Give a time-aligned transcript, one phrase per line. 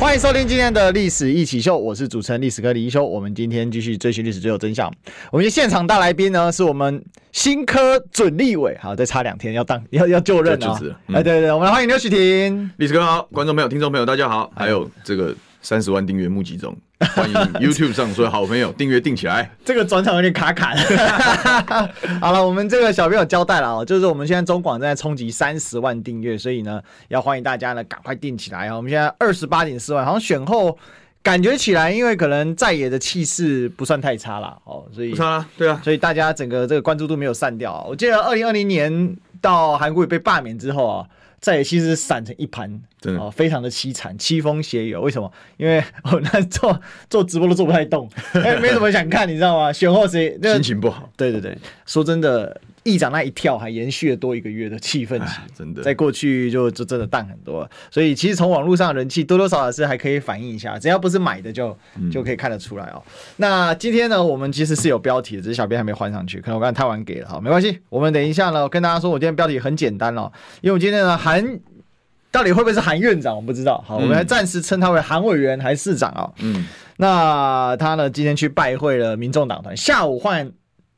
[0.00, 3.04] 欢迎收听今天的《历史一起秀》，我是主持人历史哥李一修。
[3.04, 4.90] 我们今天继续追寻历史，最后真相。
[5.30, 10.72] 我们现场大来宾呢，是我们新科准立委，好，再差两天要当要要就任 了。
[10.72, 12.70] 哎、嗯，对对对，我们来欢迎刘许廷。
[12.78, 14.50] 历史哥好，观众朋友、听众朋友，大家好。
[14.56, 16.74] 还有这个三十万订阅募集中。
[17.00, 19.50] 欢迎 YouTube 上所有好朋友订阅订起来。
[19.64, 20.74] 这个转场有点卡卡。
[22.20, 28.76] 好了，我们这个小朋友交代了哦，就是我们现在中广正在冲击三十万订阅，所以呢，要欢迎大家呢赶快订起来啊！
[28.76, 30.76] 我们现在二十八点四万，好像选后
[31.22, 37.82] 感觉起来，因为可能在野的气势不算太差了哦，所以不差，对啊，所以大家整个这个关注度没有散掉。
[37.88, 41.06] 我记得二零二零年到韩国瑜被罢免之后啊。
[41.40, 44.94] 在野其实散成一盘，真的、哦、非常的凄惨，凄风斜雨。
[44.94, 45.30] 为什么？
[45.56, 49.72] 因为我那做做直播都做不太动， 哎，没什么想看，你知道吗？
[49.72, 51.10] 选后谁、那个、心情不好？
[51.16, 52.60] 对对对，说真的。
[52.82, 61.76] 议长那一跳还延续了多一个月的气氛期，真的，在过去就就真的淡很多，所以其实从网络上的人气多多少少是还可以反映一下，只要不是买的就
[62.10, 63.02] 就可以看得出来哦。
[63.04, 71.60] 嗯、那今天呢，我们其实是有标题的，只是小编还没换上去，可能我刚才太晚给了哈，没关系，我们等一下呢，我跟大家说，我今天标题很简单哦，因为我今天呢韩
[72.30, 76.30] 到底会不会是韩院长，我不知道，好，我们来暂时称他为韩委员还是市长啊？
[76.38, 80.50] 嗯，那他呢今天去拜会了民众党团，下午换。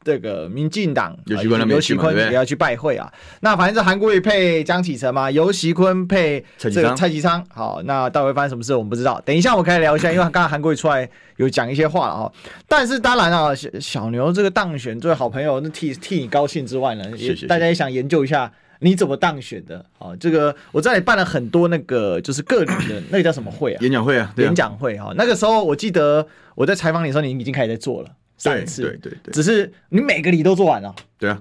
[0.04, 3.12] 这个民进党游锡堃，游锡堃也要去拜会啊。
[3.40, 7.44] 那反正是韩国瑜配江启臣嘛，游锡堃配这个蔡其昌。
[7.48, 9.20] 好，那到底会发生什么事，我们不知道。
[9.24, 12.32] 等一下我们可以聊一下，因为刚刚韩国瑜出来有讲一些话了哈。
[12.68, 19.84] 但是当然啊，小牛这个当选作为好朋友，那替替你高兴之外呢，也大家也想研究一下你怎么当选的。
[19.98, 23.78] 哦，这个我在这里办了很多那个就是个人的那个叫什么会啊？
[23.80, 25.12] 演讲会啊，演讲会哈。
[25.16, 28.08] 那个时候我记得我在采访你的时候，你已经开始在做了。
[28.42, 30.92] 三次，对对对，只是你每个礼都做完了。
[31.16, 31.40] 对啊，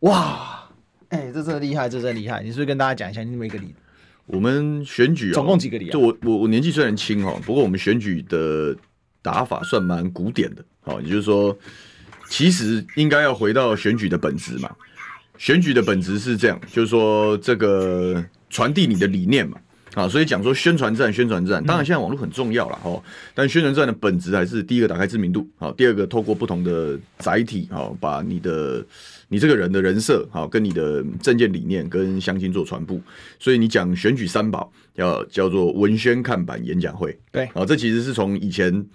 [0.00, 0.66] 哇，
[1.10, 2.42] 哎、欸，这真的厉害，这真的厉害。
[2.42, 3.74] 你是不是跟大家讲一下，你每个礼？
[4.24, 5.92] 我们选举、喔、总共几个礼啊？
[5.92, 8.74] 就我我我年纪虽然轻哈，不过我们选举的
[9.20, 10.64] 打法算蛮古典的。
[10.80, 11.54] 好，也就是说，
[12.30, 14.74] 其实应该要回到选举的本质嘛。
[15.36, 19.58] 选举的本质是这样，就是说这个传递你的理念嘛。
[19.94, 23.02] 啊，所以讲说宣传战，宣传战，当然现在网络很重要了哦。
[23.34, 28.84] 但宣传战的本质还是第一个打开知名度，好，第二个透过不同的载体，好，把你的
[29.28, 33.00] 你这个人的人设，好，跟你的政见理念跟乡亲做传播。
[33.38, 37.18] 所以你讲选举三宝，要叫做文宣、看板、演讲会。
[37.32, 38.86] 对，好，这其实是从以前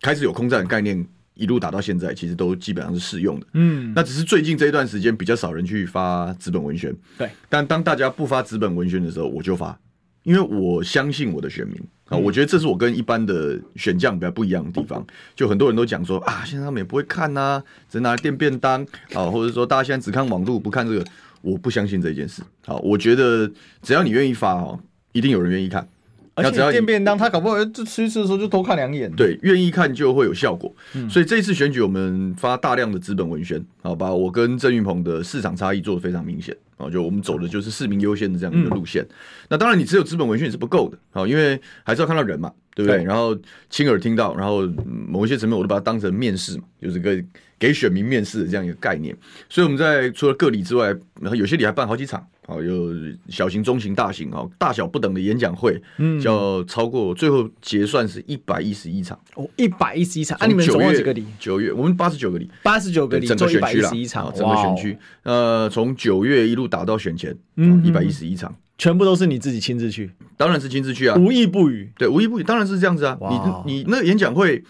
[0.00, 3.46] 开始有空战的概念，一路打到现在，其实都基本上是适用的。
[3.52, 6.96] 嗯，那只是最近这一段时间比较少人去发纸本文宣。
[7.18, 9.78] 对，但当大家不发纸本文宣的时候，我就发。
[10.22, 11.76] 因为我相信我的选民
[12.06, 15.04] 啊，我觉得这是我跟一般的选将比较不一样的地方。
[15.34, 21.04] 就很多人都讲说啊，现在他们也不会看呐，只拿来垫便当啊，或者说大家现在只看网络不看这个，
[21.40, 22.42] 我不相信这件事。
[22.66, 23.50] 好，我觉得
[23.82, 24.78] 只要你愿意发哦，
[25.12, 25.86] 一定有人愿意看。
[26.34, 29.10] 而且垫便当，他搞不好就吃一次的时候就多看两眼。
[29.14, 30.72] 对，愿意看就会有效果。
[31.08, 36.56] 所以这一次选举，我们发大量的资本文宣，好，把我跟郑云鹏的市场差异做得非常明显。
[36.80, 39.06] 哦，就我们走的就是市民优先的这样一个路线。
[39.48, 40.98] 那当然，你只有资本文宣也是不够的。
[41.12, 43.04] 啊，因为还是要看到人嘛，对不对？
[43.04, 43.36] 然后
[43.68, 47.22] 亲耳听到，然后某一些层面，我都把它当成面试嘛，就是个
[47.58, 49.16] 给选民面试的这样一个概念。
[49.48, 50.86] 所以我们在除了个例之外，
[51.20, 52.26] 然后有些里还办好几场。
[52.50, 52.92] 好，有
[53.28, 61.24] 小型、中型、大型，哦，大小不等的演讲会，嗯，叫超过最后结算是一百一十一场，哦，一百一十一场，啊，你们总共几个里？
[61.38, 70.10] 九月，我们八十九个里，八十九个里，整个选区了，整个选区，呃，从九月一路打到选前，嗯，一百一十一场，全部都是你自己亲自去？
[70.36, 73.16] 当然是亲自去啊，无意不语，对，无意不语，当然是这样子啊，
[73.64, 74.64] 你你那演讲会，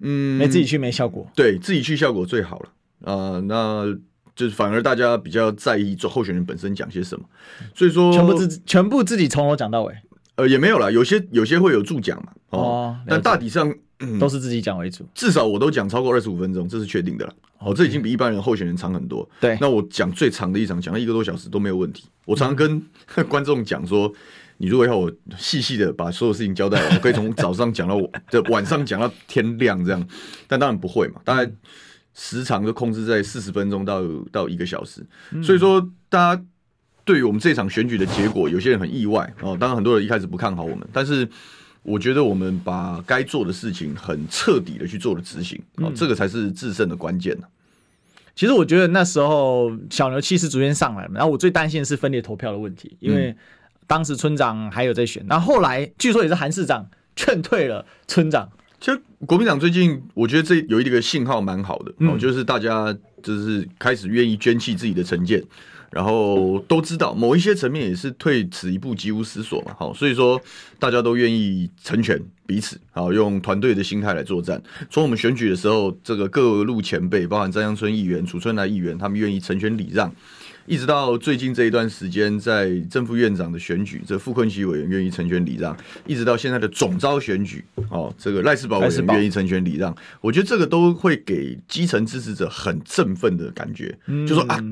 [0.00, 3.98] 嗯，没自己去没效果，对自己去效果最好了，啊，那。
[4.38, 7.24] 就是反而大家比较在意做候选人本身讲些什么，
[7.74, 9.92] 所以说全部自全部自己从头讲到尾，
[10.36, 17.34] 呃，也没有啦，有些有些会有助讲嘛，哦，哦但大体上、嗯、都是自己讲为主，至少我都讲超过二十五分钟，这是确定的了。
[17.58, 19.28] 哦，这已经比一般人候选人长很多。
[19.40, 22.04] 对，那我讲最长的一场讲了一个多小时都没有问题。
[22.24, 22.80] 我常常跟
[23.26, 24.12] 观众讲说，
[24.58, 30.08] 你如果要我细细的把所有事情交代，我可以从早上讲到我这晚上讲到天亮这样，
[30.46, 31.52] 但当然不会嘛，当然。
[32.20, 35.06] 时长就控制在四十分钟到到一个小时，
[35.40, 36.42] 所以说大家
[37.04, 39.56] 对于我们这场选举的结果，有些人很意外哦。
[39.56, 41.26] 当然很多人一开始不看好我们，但是
[41.84, 47.38] 我觉得我们把该做的事情很彻底的去做了执行，哦，这个才是制胜的关键。
[48.34, 53.32] 其实我觉得那时候小牛气势逐渐上来了，然后我最担心的是分裂投票的问题，因为
[53.86, 58.50] 当时村长还有在选，然后，后来据说也是韩市长劝退了村长。
[58.80, 65.42] 其实国民党最近，我觉得这有一个信号蛮好的，哦、嗯，就是大家就是开始愿意捐弃自己的成见，
[65.90, 70.40] 然后都知道某一些层面也是退此一步急无死所嘛，好，所以说
[70.78, 74.62] 大家都愿意成全彼此，好，用团队的心态来作战。
[74.88, 80.12] 从我们选举的时候，这个各路前辈，包含张江春议员、楚春来议员，他们愿意成全礼让。
[80.68, 85.74] 一直到最近这一段时间，在正副院长的选举，这傅昆萁委员愿意成全礼让，
[86.06, 94.62] 一直到现在的总召选举，哦，这个赖世宝委员愿意成全礼让，我觉得这个都会给基层支持者很振奋的感觉，嗯、就说啊，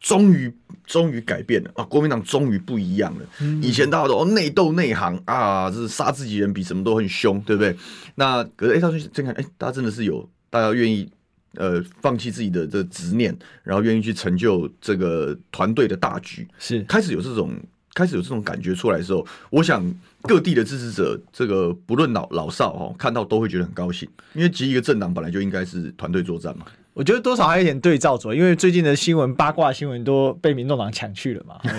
[0.00, 0.52] 终于
[0.86, 3.26] 终于改变了啊，国民党终于不一样了。
[3.40, 7.76] 嗯、以前大家都哦内斗内行啊，这是杀自己人比什么都很凶，对不对？
[8.14, 11.10] 那可是哎，他说真看哎，大家真的是有大家愿意。
[11.54, 16.82] 呃，放弃自己的这个执念，然后愿意去成就这个团队的大局，是。
[16.84, 17.54] 开始有这种
[17.94, 19.84] 开始有这种感觉出来的时候，我想
[20.22, 26.66] 各地的支持者，这个不论老老少哦，看到都会觉得很高兴，因为集一个政党本来就应该是团队作战嘛。
[26.94, 31.56] 我觉得多少还有点对照组，因为最近的新闻八卦新闻都被民众党抢去了嘛。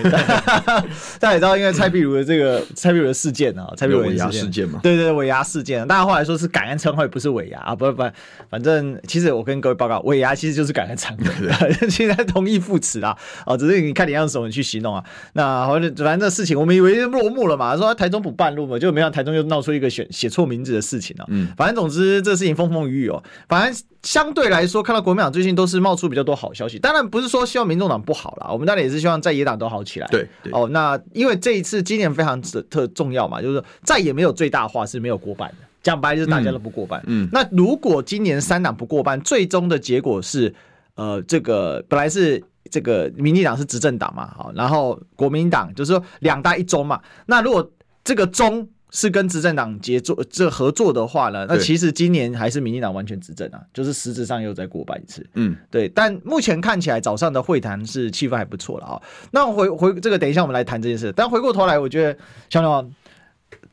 [1.20, 4.68] 大家也知道，因为蔡壁如的这个蔡壁如的事件啊，蔡壁如尾牙事件。
[4.68, 7.60] 嘛，对对尾牙事件，大家后来说是感恩餐会，不是尾牙。
[7.60, 8.04] 啊，不不，
[8.50, 13.16] 反正其实我跟各位报告，尾牙其实就是感恩餐会，现在 同意副词啊，
[13.46, 15.04] 哦，只是你看你用什么去形容啊。
[15.34, 21.26] 那反正反正这事情我们以为落幕了嘛，说台中补半路嘛，就没想到台中又闹出一个选写错名字的事情了。
[21.30, 23.84] 嗯，反正总之这事情风风雨雨哦，反正。
[24.04, 26.80] 相对来说，看到国民党最近都是冒出比较多好消息。
[26.80, 30.08] 当然不是说希望民众党不好啦，我们当然也是希望在野党都好起来。
[30.08, 37.00] 对，对哦，那因为这一次今年非常特重要嘛，就是说再也没有最大化是没有过半的，讲白就是大家都不过半。
[37.06, 40.56] 嗯，嗯那如果今年三党不过半，最终的结果是，
[40.96, 47.72] 呃，这个本来是这个民进党是执政党嘛，好，然后国民党就是说两大一中嘛，那如果
[48.04, 48.68] 这个中。
[48.96, 55.26] 是跟执政党结作这合作的话呢，那其实今年还是民进党完全执政啊，就是实质上又再过半一次。
[55.34, 55.90] 嗯，对。
[55.90, 59.02] 但目前看起来早上的会谈是气氛还不错了啊。
[59.32, 61.12] 那回回这个，等一下我们来谈这件事。
[61.16, 62.16] 但回过头来，我觉得
[62.52, 62.92] 小牛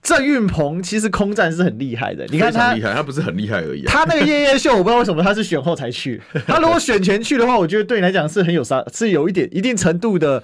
[0.02, 2.24] 郑运鹏其实空战是很厉害的。
[2.28, 3.84] 你看他厉害，他不是很厉害而已。
[3.84, 6.18] 他那个夜夜秀，我不知道为什么他是选后才去。
[6.46, 10.42] 他如果选前去的话，我觉得对你来讲是很有杀，是有一点一定程度的。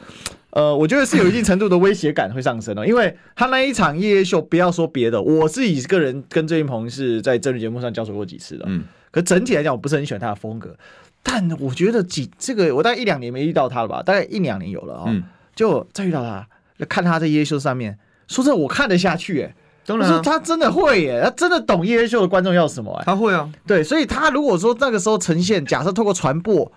[0.56, 10.74] 呃，我觉得是有一定程度的威胁感会上升的，因为他那一场夜夜秀，不要说别的，我自己个人跟郑云鹏是在政论节目上交手过几次的，嗯，可整体来讲，我不是很喜欢他的风格，
[11.22, 15.24] 但我觉得几这个，我大概一两年没遇到他了吧，大概一两年有了啊、喔，嗯，
[15.54, 16.48] 就再遇到他，
[16.86, 19.54] 看他在夜夜秀上面，说真的，我看得下去、欸，哎，
[19.84, 26.72] 当然，说他真的会、欸，耶，他真的懂夜夜秀的观众要什么、欸，他会啊，对，所以他如果说那个时候呈现，假设透过传播。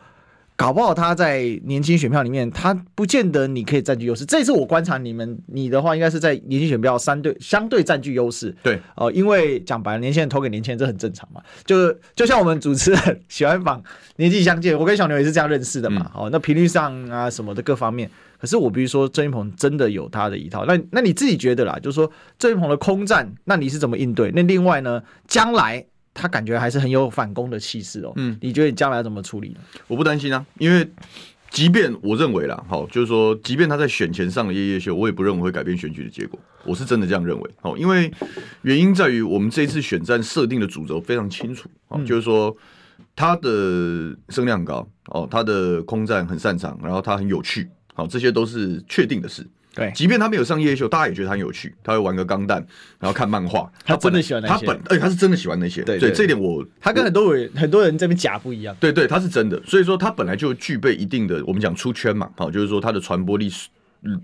[0.59, 4.25] 搞不好他在年轻选票里面，他不见得你可以占据优势。
[4.25, 8.53] 这次我观察你们，你的话应该是在年轻选票相对相对占据优势。
[8.61, 11.41] 对哦、呃，因为讲白了，年轻人投给年轻人这很正常嘛。
[11.63, 13.81] 就就像我们主持人喜欢访
[14.17, 16.11] 年纪相近，我跟小牛也是这样认识的嘛。
[16.13, 20.65] 嗯哦，那频率上啊什么的各方面，可是我比如说郑云鹏真的有他的一套。
[20.65, 24.29] 那那你自己觉得啦，就是说郑云鹏的空战，那你是怎么应对？
[24.35, 25.85] 那另外呢，将来？
[26.19, 28.12] 他感觉还是很有反攻的气势哦。
[28.18, 29.60] 嗯，你觉得你将来要怎么处理呢？
[29.88, 30.86] 我不担心啊，因为
[31.50, 36.38] 即便我认为啦，好，就是说，即便他在选前上了夜夜秀，我也不认为会改变选举的结果。
[36.66, 37.49] 我是真的这样认为。
[37.61, 38.11] 好，因为
[38.64, 41.69] 原因在于我们这一次选战设定的主轴非常清楚。
[41.88, 42.56] 哦，就是说
[43.16, 49.47] 他的声量高，哦，他的空战很擅长，然后他很有趣，好，这些都是确定的事。
[49.76, 51.73] 对，即便他没有上夜秀，大家也觉得他很有趣。
[51.83, 52.57] 他会玩个钢弹，
[52.99, 53.71] 然后看漫画。
[53.85, 54.66] 他真的喜欢那些。
[54.66, 55.83] 他本，而且他是真的喜欢那些。
[55.83, 58.76] 对，这一点我他跟很多人很多人这边假不一样。
[58.80, 59.61] 对对，他是真的。
[59.64, 63.69] 所以说他本来就具备一定的，我们讲出圈嘛，好，就是说他的传播力是，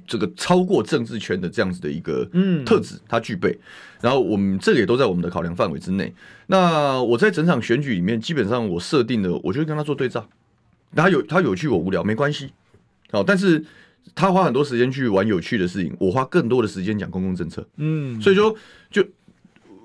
[0.08, 2.28] 这个超过政治圈的这样子的一个
[2.66, 3.56] 特质，他具备。
[4.02, 6.12] 然后我们这个也都在我们的考量范围之内。
[6.48, 10.28] 那我在整场选举里面，基本上我设定的，我就会跟他做对照。
[10.96, 12.52] 他有他有趣，我无聊没关系。
[13.12, 13.64] 好，但是。
[14.16, 17.68] 他花很多时间去玩有趣的事情，我花更多的时间讲公共政策。
[17.76, 18.56] 嗯，所以说
[18.90, 19.06] 就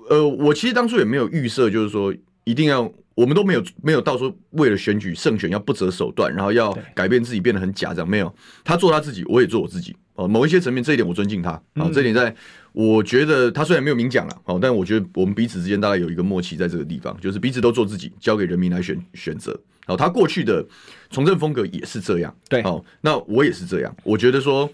[0.09, 2.13] 呃，我其实当初也没有预设，就是说
[2.45, 8.33] 一定要我们都没有没有到说为了选举胜选要不择手段，然后要改变自己变得很假这样没有。
[8.63, 9.95] 他做他自己，我也做我自己。
[10.15, 11.51] 哦，某一些层面这一点我尊敬他。
[11.75, 12.33] 啊，这一点在
[12.73, 19.59] 我觉得他虽然没有明讲了，好，但我觉得我们彼此之间大概有一个默契在这个地方，就是彼此都做自己，交给人民来选选择。
[19.85, 20.65] 好，他过去的
[21.09, 23.93] 从政风格也是这样，对，好，那我也是这样。
[24.03, 24.69] 我觉得说，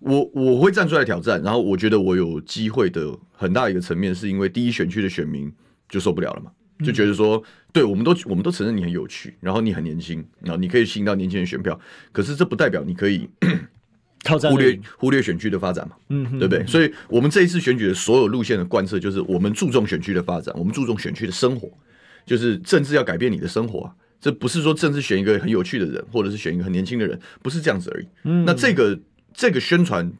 [0.00, 5.52] 我我会站出来挑战，然后我觉得我有机会的很大一个层面，是因为第一选区的选民
[5.88, 6.50] 就受不了了嘛，
[6.84, 7.42] 就觉得说，嗯、
[7.72, 11.78] 对，我们都我们都承认你很有趣，然后你很年轻，然后你可以吸引到年轻人选票，
[12.10, 13.28] 可是这不代表你可以
[14.24, 16.66] 忽略忽略选区的发展嘛，嗯，对不对？
[16.66, 21.70] 所以我们这一次选举的所有路线的贯彻，就是我们注重选区的发展，我们注重选区的生活，
[22.26, 28.06] 就是政治要改变你的生活啊，这不是说政治选一个很有趣的人，或者是选一个很年轻的人，不是这样子而已。
[28.24, 28.98] 嗯，那这个
[29.32, 30.12] 这个宣传。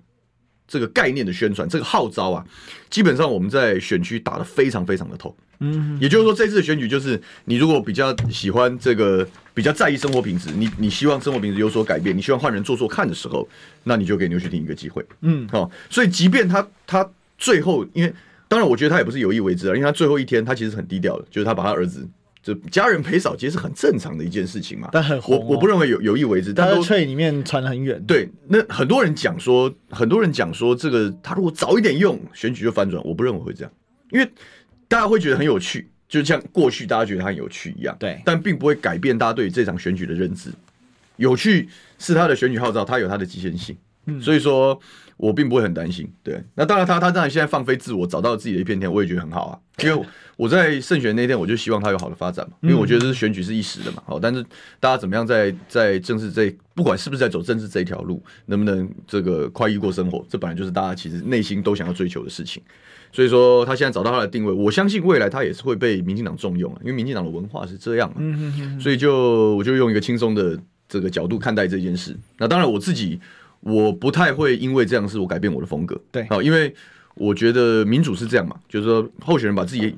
[0.68, 2.44] 这个概念的宣传，这个号召啊，
[2.90, 5.34] 基本上我们在选区打得非常非常的透。
[5.60, 13.48] 嗯，也就是说，这次的选举就是你如果比较喜欢这个，比较在意生活品质，你你希望生活品质有所改变，你希望换人做做看的时候，
[13.82, 15.04] 那你就给牛学婷一个机会。
[15.22, 18.14] 嗯，好，所以即便他他最后，因为
[18.46, 22.06] 当然我觉得他也不是有意为之啊，因为他最后一天他其实很低调的，就是他把他儿子。
[22.48, 28.02] 就家人陪扫街是很正常的一件事情嘛，但很红、哦、我我不认为有有意为之，但是脆里面传得很远。
[28.06, 33.02] 对，那很多人讲说，很多人讲说，这个他如果早一点用，选举就反转。
[33.04, 33.72] 我不认为会这样，
[34.10, 34.26] 因为
[34.88, 37.94] 大家会觉得很有趣，就像过去大家觉得他很有趣一样。
[38.00, 40.50] 对，但并不会改变大家对这场选举的认知。
[41.16, 43.76] 有趣是他的选举号召，他有他的极限性。
[44.08, 44.80] 嗯，所以说。
[45.18, 46.40] 我并不会很担心，对。
[46.54, 49.58] 那当然他，他他当然现在放飞自我，找到自己的一片天，我也觉得很好啊。
[49.82, 52.54] 因为我在胜选那天，我就希望他有好的发展嘛。
[52.60, 54.02] 因为我觉得这是选举是一时的嘛。
[54.06, 54.40] 好，但是
[54.78, 62.62] 大家怎么样在在政治这，不管是不是在走政治这一条路，能不能这个快意过生活，这本来就是大家其实内心都想要追求的事情。
[63.10, 66.78] 所以说，他现在找到他的定位，我相信未来他也是会被民进党重用啊。
[66.82, 68.22] 因为民进党的文化是这样嘛。
[68.80, 70.56] 所以就我就用一个轻松的
[70.88, 72.16] 这个角度看待这件事。
[72.36, 73.18] 那当然我自己。
[73.60, 76.74] 我不太会因为这样事我改变我的风格，对，好，因为
[77.14, 79.94] 我觉得民主是这样嘛，就是说候选人把自己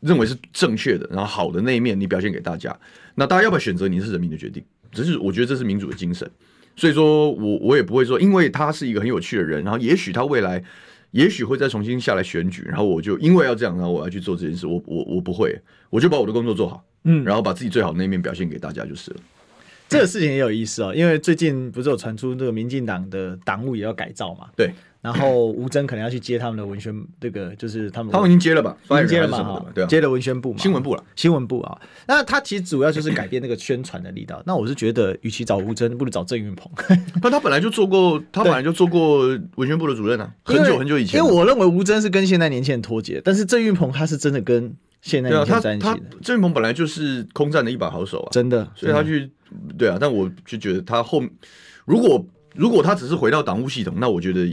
[0.00, 2.76] 认为是正确的，然后好的那一面你表现给大家，
[3.16, 4.62] 那大家要不要选择你是人民的决定，
[4.92, 6.30] 只是我觉得这是民主的精神，
[6.76, 10.62] 所以说我我也不会说，因为他是一个很有趣的人，然后也许他未来
[11.10, 19.16] 也许会再重新下来选举，然后我就因为要这样，然后我要去做这件事，我我我不会，我就把我的工作做好，嗯，然后把自己最好的那一面表现给大家就是了。
[19.88, 24.48] 这个事情也有意思哦，因为最近不是有传出这个民进党的党务也要改造嘛？
[24.56, 24.72] 对。
[25.02, 28.76] 然后吴征可能要去接他们的文宣，这个就是他们他们已经接了吧？
[28.90, 29.64] 已经接了嘛？
[29.72, 30.58] 对、啊，接了文宣部嘛？
[30.58, 31.80] 新闻部了，新闻部啊。
[32.08, 34.42] 那他其实主要就是改变那个宣传的力道。
[34.44, 36.68] 那我是觉得，与其找吴征，不如找郑云鹏。
[37.22, 41.20] 那他本来就做过， 他本来就做过文宣部的主任啊，很久很久以前。
[41.20, 46.16] 因为我认为吴征是跟现在年轻人脱节，但是郑云鹏他是真的跟现在年轻人在一起的。
[46.20, 49.30] 郑云鹏本来就是空战的一把好手啊，真的，所以他去。
[49.78, 51.22] 对啊，但我就觉得他后，
[51.84, 52.24] 如果
[52.54, 54.46] 如果他只是回到党务系统，那我觉得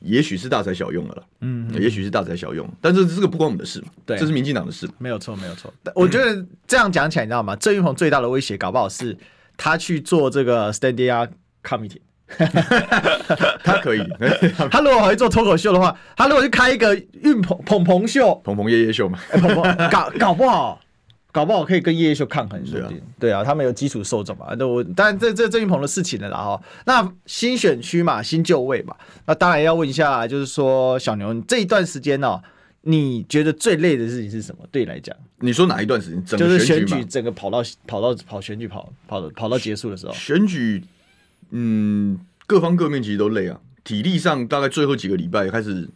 [0.00, 1.22] 也许是大材小用了啦。
[1.40, 3.88] 嗯，也许是大材小用，但是这个不关我们的事嘛。
[4.04, 4.88] 对，这是民进党的事。
[4.98, 5.72] 没有错，没有错。
[5.94, 7.54] 我觉得这样讲起来，你知道吗？
[7.56, 9.16] 郑运鹏最大的威胁，搞不好是
[9.56, 12.00] 他去做这个 Standing Up Committee。
[13.62, 14.02] 他可以，
[14.70, 20.80] 他如果会做脱口秀的话，他如果去开一个运鹏鹏鹏秀，鹏鹏夜夜秀嘛，鹏鹏搞搞不好。
[21.32, 23.00] 搞不好可以跟叶叶秀抗衡，说不定。
[23.18, 24.54] 对啊，他们有基础受众嘛。
[24.58, 26.62] 那我当然这这郑云鹏的事情了啦哈。
[26.84, 28.94] 那新选区嘛，新就位嘛。
[29.24, 32.44] 那当然要问一下，就是说小牛这一段时间呢、喔，
[32.82, 34.68] 你觉得最累的事情是什么？
[34.70, 36.38] 对你来讲，你说哪一段时间？
[36.38, 40.12] 就是选举整个跑到跑到跑选举跑跑的跑到结束的时候。
[40.12, 40.84] 选举，
[41.50, 43.58] 嗯，各方各面其实都累啊。
[43.82, 45.88] 体力上大概最后几个礼拜开始。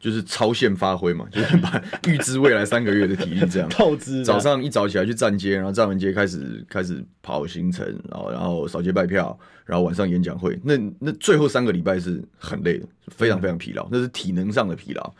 [0.00, 3.68] 就是超限发挥嘛， 就是把预支未来三个月的体力这样。
[3.68, 4.24] 透支。
[4.24, 10.58] 早上一早起来去站街，然后站完街开始开始跑行程，然后然后扫街拜票，然后晚上演讲会。
[10.64, 15.14] 那那最后三个礼拜是很累的，非常非常疲劳，那是体能上的疲劳。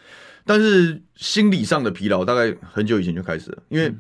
[0.47, 3.93] 但是心理上的疲劳大概很久以前就开始了，因为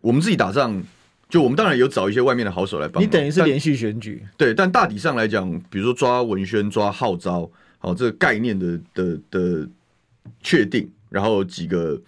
[0.00, 0.82] 我们自己打仗，
[1.28, 3.02] 就我们当然有找一些外面的好手来帮。
[3.02, 4.26] 你等于是连续选举。
[4.38, 7.48] 对，但大体上来讲，比如说抓文宣、抓号召，
[7.78, 9.68] 好这个概念的的的。
[10.42, 12.00] 确定，然后几个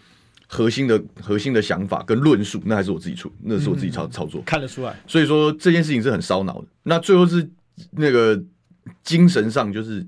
[0.47, 4.95] 核心的核心的想法跟论述，那还是我自己出，那是我自己操操作，看得出来。
[5.07, 6.69] 所以说这件事情是很烧脑的。
[6.83, 7.49] 那最后是
[7.93, 8.41] 那个
[9.03, 10.05] 精神上，就是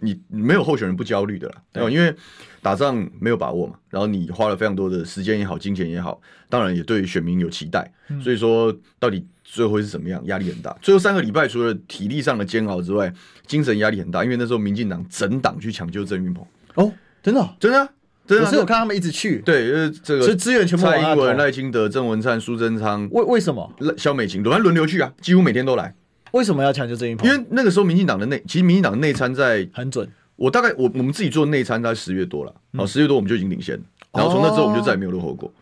[0.00, 2.14] 你没有候选人不焦虑的啦，因为
[2.60, 3.78] 打仗没有把握嘛。
[3.88, 7.90] 然后你花了非常多的时间也好，金钱也好，当然也对选民有期待。
[8.22, 10.20] 所以说到底最后会是怎么样？
[10.26, 10.76] 压力很大。
[10.82, 13.12] 最后三个礼拜，除了体力上的煎熬之外，
[13.46, 16.44] 精神压力很大，因为那时候民进党整党去抢救郑运鹏
[16.74, 16.92] 哦。
[17.26, 17.88] 真的，真的，
[18.24, 23.68] 真的，可是我看他们一直去，对，因为这个，所以资源全部蔡英文、赖清德、郑文灿、苏贞昌，为为什么？
[23.96, 25.92] 萧美琴，轮轮流去啊，几乎每天都来。
[26.30, 27.28] 为什么要抢救郑运鹏？
[27.28, 30.08] 因为那个时候民进党的内，其实民进党的内参在很准。
[30.36, 33.76] 我大概我我们自己做内参，大概十月多了，好，十月多我们就已经领先，
[34.12, 35.52] 然后从那之后我们就再也没有落后过。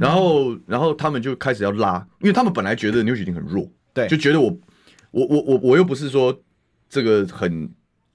[0.00, 4.56] 然后然后他们就开始要拉，因为他们本来觉得牛煦庭很弱，对，就觉得我
[5.10, 6.34] 我我我我又不是说
[6.88, 7.68] 这个很。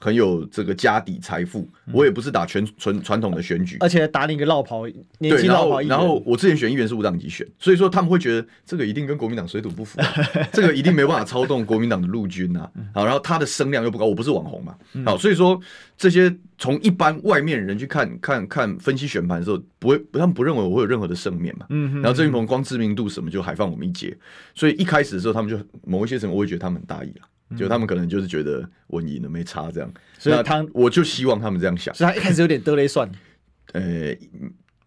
[0.05, 4.85] 很有这个家底财富，我也不是打全纯传统的选举，而且打你一个落跑
[5.17, 5.81] 年纪落跑。
[5.81, 9.99] 然后我之前选议员是无党籍选，所以说他们会觉得这个一定跟国民党水土不服，
[10.53, 12.69] 这个一定没办法操纵国民党的陆军啊。
[12.93, 14.75] 好，然后他的声量又不高，我不是网红嘛。
[15.03, 15.59] 好，所以说
[15.97, 21.65] 这些从一般外面人去看看看分析选盘的时候，不会他们不认为我会有任何的胜面嘛。
[22.01, 24.15] 然后郑云鹏光知名度什么就还放我们一截，
[24.53, 27.27] 所以一开始的时候他们就某一些什么我会觉得他们很大意了。
[27.57, 33.09] 就他们可能就是觉得我赢了没差这样，所以他我就希望他们这样想，所以他一开始有点得雷算，
[33.73, 34.15] 呃，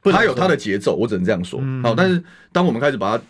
[0.03, 1.61] 他有他的节奏，我只能这样说。
[1.83, 2.23] 好，但是
[2.53, 3.25] 当我们开始把它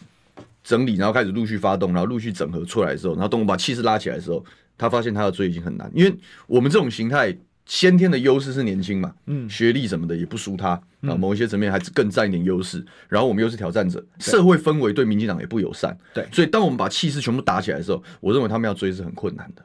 [0.62, 4.44] 整理，然后开始陆续发动，然后陆续整合出来的时候，然后等我把气势拉起来的时候，
[4.76, 6.14] 他发现他的追已经很难，因为
[6.46, 7.36] 我们这种形态。
[7.68, 10.70] 先天的优势是年轻嘛，嗯，学历什么的也不输他
[11.02, 12.84] 啊，某一些层面还是更占一点优势。
[13.08, 19.62] 然后我们又是挑战者，社会氛围对民进党也不友善，对，所以当我们把气势全部打起来的时候，我认为他们要追是很困难的。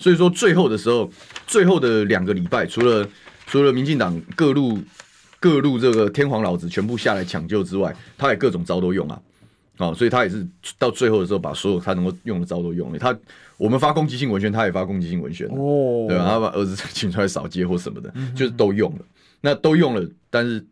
[0.00, 1.08] 所以说最后的时候，
[1.46, 3.08] 最后的两个礼拜，除了
[3.46, 4.80] 除了民进党各路
[5.38, 9.20] 各路这个天皇老子全部下来抢救之外，他也各种招都用啊。
[9.78, 10.46] 哦，所以他也是
[10.78, 12.98] 到最后的时候，把所有他能够用的招都用了。
[12.98, 13.16] 他
[13.56, 16.24] 我们发攻击性文宣，他也发攻击性文宣哦，对吧？
[16.28, 19.04] 他把儿子 请出来扫街或什么的，嗯、就是都用了。
[19.40, 20.64] 那都用了，但是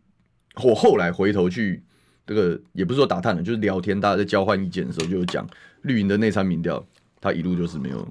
[0.63, 1.83] 我后来回头去
[2.25, 5.45] 这个也不是说打探了，就是聊天，大家在交换意见的时候，就有讲
[5.81, 6.81] 绿营的内参民调，
[7.19, 8.07] 他一路就是没有，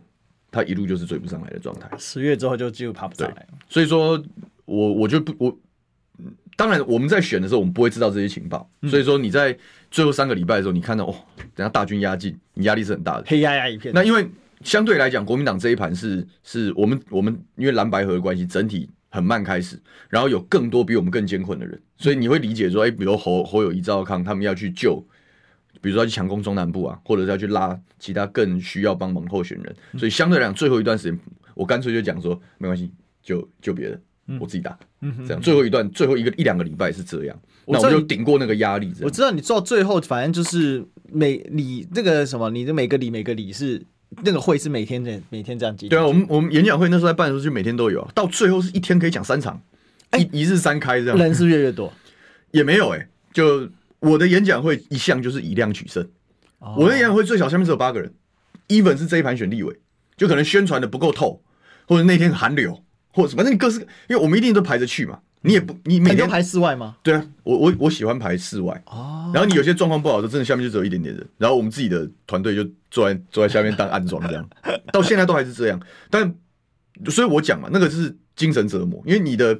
[0.50, 1.90] 他一路就是追不上来的状态。
[1.98, 3.46] 十月之后就几乎爬不上来。
[3.68, 4.22] 所以说
[4.66, 5.56] 我我就不我。
[6.54, 8.70] 当然，我们在选的时候，我们不会知道这些情报。
[8.82, 9.56] 嗯、所以说，你在
[9.92, 11.14] 最后三个礼拜的时候，你看到哦，
[11.54, 13.92] 等下大军压境，你压力是很大的，黑压压一片。
[13.94, 14.26] 那因为
[14.62, 24.96] 相对来讲，国民党这一盘是是我们我们因为蓝白合的关系，整体很慢开始，然后有更多比我们更艰困的人，所以你会理解说，哎，比如侯侯友谊、赵少康他们要去救，
[25.82, 29.76] 比如说要去强攻中南部啊，或者是要去拉其他更需要帮忙候选人。
[29.98, 31.20] 所以相对来讲，最后一段时间，
[31.54, 32.90] 我干脆就讲说，没关系，
[33.22, 34.00] 就就别人。
[34.40, 37.36] 我自己打，嗯哼，这样最后一段最后一个一两个礼拜是这样，
[37.66, 38.92] 那我就顶过那个压力。
[39.02, 43.84] 我知道你做到最后，反正就是每你那个什么，你的每个礼每个礼是
[44.24, 45.88] 那个会是每天的每天这样记。
[45.88, 49.60] 对啊，我们我们演讲会那时候在办的时候就每天都有，到最后是一天可以讲三场，
[50.16, 51.18] 一一日三开这样。
[51.18, 51.92] 人是越来越多，
[52.52, 56.06] 也没有哎，就我的演讲会一向就是以量取胜，
[56.76, 58.12] 我的演讲会最小下面只有八个人
[58.68, 59.76] ，even 是这一盘选立委，
[60.16, 61.42] 就可能宣传的不够透，
[61.86, 62.82] 或者那天寒流。
[63.12, 66.96] 或者反正你各式，因为我们一定都排着去嘛，你也不你每天排室外吗？
[67.02, 69.30] 对啊，我我我喜欢排室外哦。
[69.34, 74.48] 然后你有些状况不好的，真的下面就只有一点点人，然后我们自己的团队就坐在坐在下面当暗桩这样，
[74.92, 75.80] 到现在都还是这样。
[76.10, 76.34] 但
[77.10, 79.58] 所以我讲嘛，那个是精神折磨，因为你的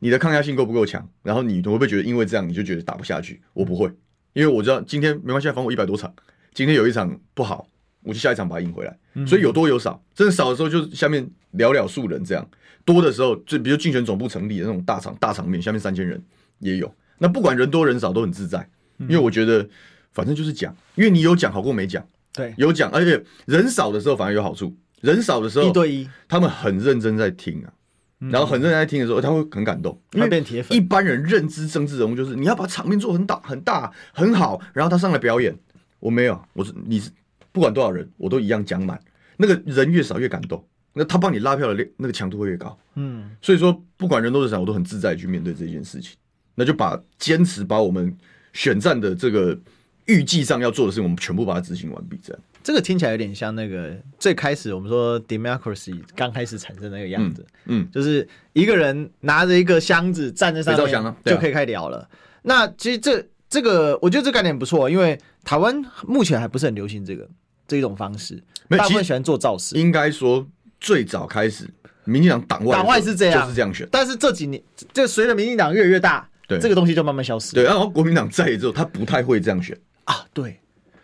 [0.00, 3.40] 你的抗压性够不够强，然后你会不会觉得因为这样你就觉得打不下去？
[3.52, 3.86] 我不会，
[4.32, 6.12] 因为我知道今天没关系，反正我一百多场，
[6.52, 7.66] 今天有一场不好，
[8.02, 8.96] 我就下一场把它赢回来。
[9.26, 12.48] 所以有多有少，真的少的时候就下面寥寥数人这样。
[12.92, 16.22] 多的时候，就比如竞选总部成立的那种大场大场面，下面三千人
[16.58, 16.92] 也有。
[17.18, 19.68] 那不管人多人少都很自在，因为我觉得
[20.12, 22.04] 反正就是讲，因为你有讲好过没讲。
[22.32, 24.74] 对，有讲，而且人少的时候反而有好处。
[25.00, 27.72] 人少的时候一对一，他们很认真在听啊，
[28.18, 30.00] 然后很认真在听的时候，他会很感动。
[30.12, 35.56] 因为一般人认知政治人物就是你要把场面做很大很大很好，然后他上来表演。
[35.98, 37.10] 我没有，我是你是
[37.52, 38.98] 不管多少人，我都一样讲满。
[39.36, 40.64] 那个人越少越感动。
[40.92, 46.16] 那他帮你拉票的那那个强度会越高，嗯，所以说不管人多的少，我都很自在去面对这件事情。
[46.56, 48.14] 那就把坚持把我们
[48.52, 49.58] 选战的这个
[50.06, 52.18] 预计上要做的事情，我们全部把它执行完毕。
[52.22, 61.98] 这样，这个听起来有点像那个最开始我们说 democracy 刚开始产生那个样子，嗯，嗯就是一个人拿着一个箱子站在上面，啊、就可以开聊了。
[61.98, 62.08] 啊、
[62.42, 67.26] 那其实这这个我觉得这个概念不错，因为台湾目前还不是很流行这个
[67.66, 70.46] 这一种方式，大部分喜欢做造势，应该说。
[70.80, 71.68] 最早开始，
[72.04, 73.86] 民进党党外党外是这样，就是这样选。
[73.92, 74.62] 但是这几年，
[74.92, 77.54] 就随着民进党越来越大，对这个东西就慢慢消失。
[77.54, 80.24] 对，然后国民党在之后，他不太会这样选啊。
[80.32, 80.58] 对，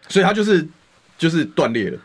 [0.09, 0.67] 所以他就是
[1.19, 1.99] 就是断裂了。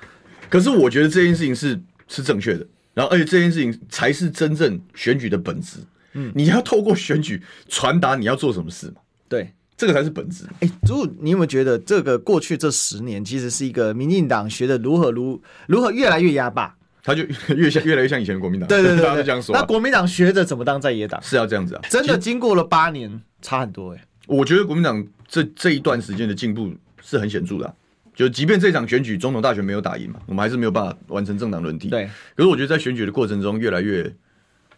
[0.50, 5.78] 可是我觉得这件事情是是正确的，然后而且这件事情才是真正选举的本质。
[6.14, 8.96] 嗯，你要透过选举传达你要做什么事嘛？
[9.30, 10.44] 对，这个才是本质。
[10.60, 16.76] 哎，朱，你有没有觉得这个过去这十年其实是一个民进党学的如何如如何越来越压霸？
[17.04, 17.24] 他就
[17.56, 19.56] 越像越来越像以前的国民党，对对对， 大家都这样说。
[19.56, 21.82] 那国民党学着怎么当在野党，是要这样子啊？
[21.90, 24.04] 真的经过了八年，差很多哎。
[24.28, 27.74] 我觉得国民党这这一段时间的进步是很显著的，
[28.14, 31.90] 就即便这场选举总统大选没有打赢嘛，我们还是没有办法完成政党轮替。
[31.90, 32.10] 对。
[32.36, 34.14] 可是我觉得在选举的过程中，越来越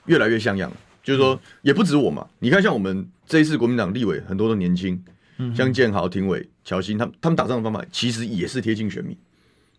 [0.05, 0.71] 越来越像样，
[1.03, 2.25] 就是说也不止我嘛。
[2.39, 5.03] 你看，像我们这一次国民党立委很多都年轻，
[5.53, 9.15] 像建豪、廷伟、乔欣，他们他们打仗的方法其实也是贴近选民。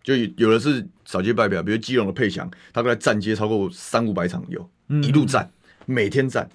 [0.05, 4.69] 就有的是扫街拜表，比如基隆的佩祥，他过来站街超过三五百场有，
[5.01, 5.51] 一路站，
[5.85, 6.47] 每天站。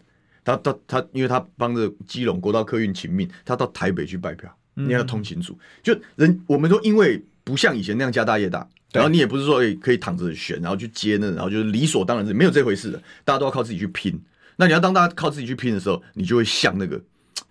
[0.43, 14.19] 他他他，因为他帮着基隆国道客运请命，他到台北去拜票，你要通勤组，就人我们都因为不像以前那样家大业大，然后你也不是说可以躺着选，然后去接那，然后就是理所当然是没有这回事的，大家都要靠自己去拼。
[14.57, 17.01] 那你要当大家靠自己去拼的时候，你就会像那个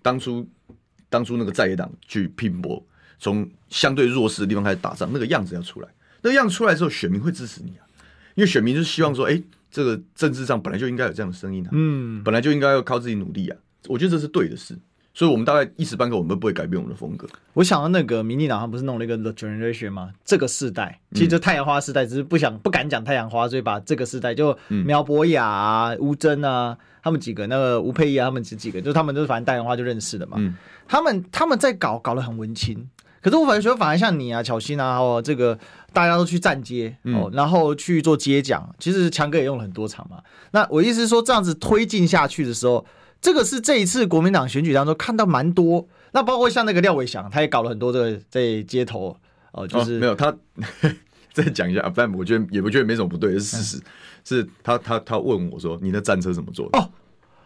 [0.02, 0.46] 当初
[1.08, 2.84] 当初那个在野党去拼搏，
[3.20, 5.88] 从相对弱势的地方开始打仗，那个样子要出来，
[6.22, 7.86] 那个样子出来之后，选民会支持你啊，
[8.34, 9.40] 因为选民就是希望说，哎。
[9.72, 13.56] 这个政治上本来就应该有这样的声音啊，嗯，本来就应该要靠自己努力啊，
[13.86, 14.76] 我觉得这是对的事，
[15.14, 17.28] 所以我们大概一时半刻我们不会改变我们的风格。
[17.52, 20.10] 我想到那个民进党他不是弄了一个 The Generation 吗？
[20.24, 30.56] 这个世代其实就太阳花世代，只是不想不敢讲太阳花，所以把这个世代就苗博雅啊、吴峥啊，他们几个那个吴佩仪啊，他们几几个，就他们就是反正太阳花就认识的嘛，嗯，
[30.88, 32.88] 他们他们在搞搞得很文青。
[33.22, 35.58] 可是我反而觉得，反而像你啊、巧心啊，哦，这个
[35.92, 38.74] 大家都去站街哦，然后去做街讲。
[38.78, 40.18] 其实强哥也用了很多场嘛。
[40.52, 42.86] 那我意思是说，这样子推进下去的时候，
[43.20, 45.86] 这个是这一次国民党选举当中看到蛮多。
[46.12, 49.16] 那包括像那个廖伟翔，他也搞了很多这个在街头
[49.52, 50.34] 哦，就是、哦、没有他
[51.32, 53.76] 再讲一下，不然我觉得也不觉得没什么不对，是事实。
[53.76, 53.82] 嗯、
[54.24, 56.90] 是他他他问我说：“你的战车怎么做的？”哦。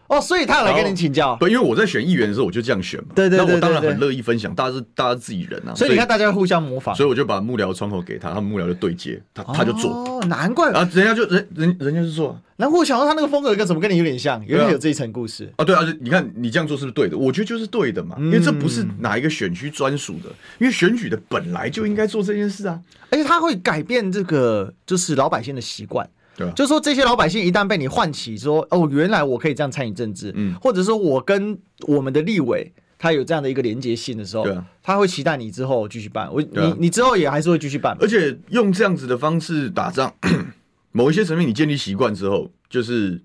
[0.07, 1.35] 哦，所以他有来跟您请教。
[1.37, 3.07] 不，因为我在选议员的时候，我就这样选嘛。
[3.15, 5.73] 对对对，对，对，对，那我当然很乐意分享，大家是大家自己人啊。
[5.73, 6.93] 所以你看，大家互相模仿。
[6.93, 9.91] 所以我就把幕僚窗口给他，他们幕僚就对接，他他就做。
[9.91, 10.71] 哦，难怪。
[10.71, 12.39] 啊人家就人人人家就做。
[12.57, 15.65] 然后我想到他那个风格跟怎么跟你有点像，原来有这一层故事啊。
[15.65, 17.17] 对啊，你看你这样做是不是对的？
[17.17, 22.79] 我觉得就是对的嘛，因为这不是哪一个选区专属的，因为选举的本来就应该做这件事啊。
[23.09, 26.07] 而且他会改变这个就是老百姓的习惯。
[26.37, 40.13] 对啊，就是说这些老百姓一旦被你唤起说，哦，原来我可以这样参与政治，嗯，或者说我跟我们的立委他有这样的一个连结性的时候，对啊，他会期待你之后继续办，我、啊、你你之后也还是会继续办，而且用这样子的方式打仗，
[40.91, 43.21] 某一些层面你建立习惯之后，就是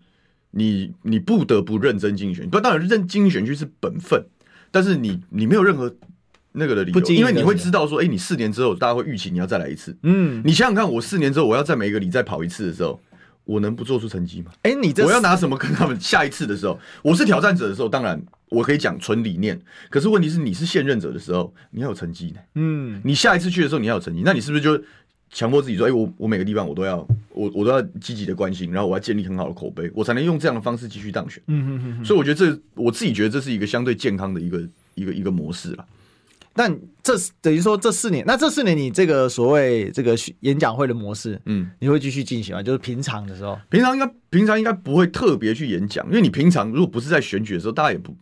[0.53, 4.25] 你你不得不认真竞选，不，当然认真竞选区是本分，
[4.71, 5.95] 但是你你没有任何。
[6.53, 9.97] 那个的理由，因为你会知道说，哎、欸，你四年之后，大家会预期你要再来一次。
[10.03, 13.01] 嗯，你想想看，我四年之后，我要在每一个里再跑一次的时候，
[13.45, 14.51] 我能不做出成绩吗？
[14.63, 19.61] 哎、欸，你这我要拿什么跟他们 下一次的时候，我是挑战者的时候，当然我可以讲纯理念。
[19.89, 22.41] 可是问题是，你是现任者的时候，你要有成绩呢。
[22.57, 24.83] 嗯，你下一次去的时候，你要有成绩，那你是不是就
[25.31, 31.41] 强迫自己说，哎、欸，我我每个地方我都要，我我都要积极的关心，然后我要建立很好的口碑，我才能用这样的方式继续当选。
[31.47, 32.05] 嗯哼哼哼。
[32.05, 34.61] 所以我觉得这，我自己觉得这是一个相对健康的一个
[34.97, 35.87] 一个一个模式了。
[36.61, 42.63] 但这等于说这四年，那这四年你这个所谓这个演讲会的模式，嗯，你会继续进行吗？
[42.63, 48.15] 就是平常的时候，平常应该平常应该不会特别去演讲，因为你平常如果不是在选举的时候，大家也不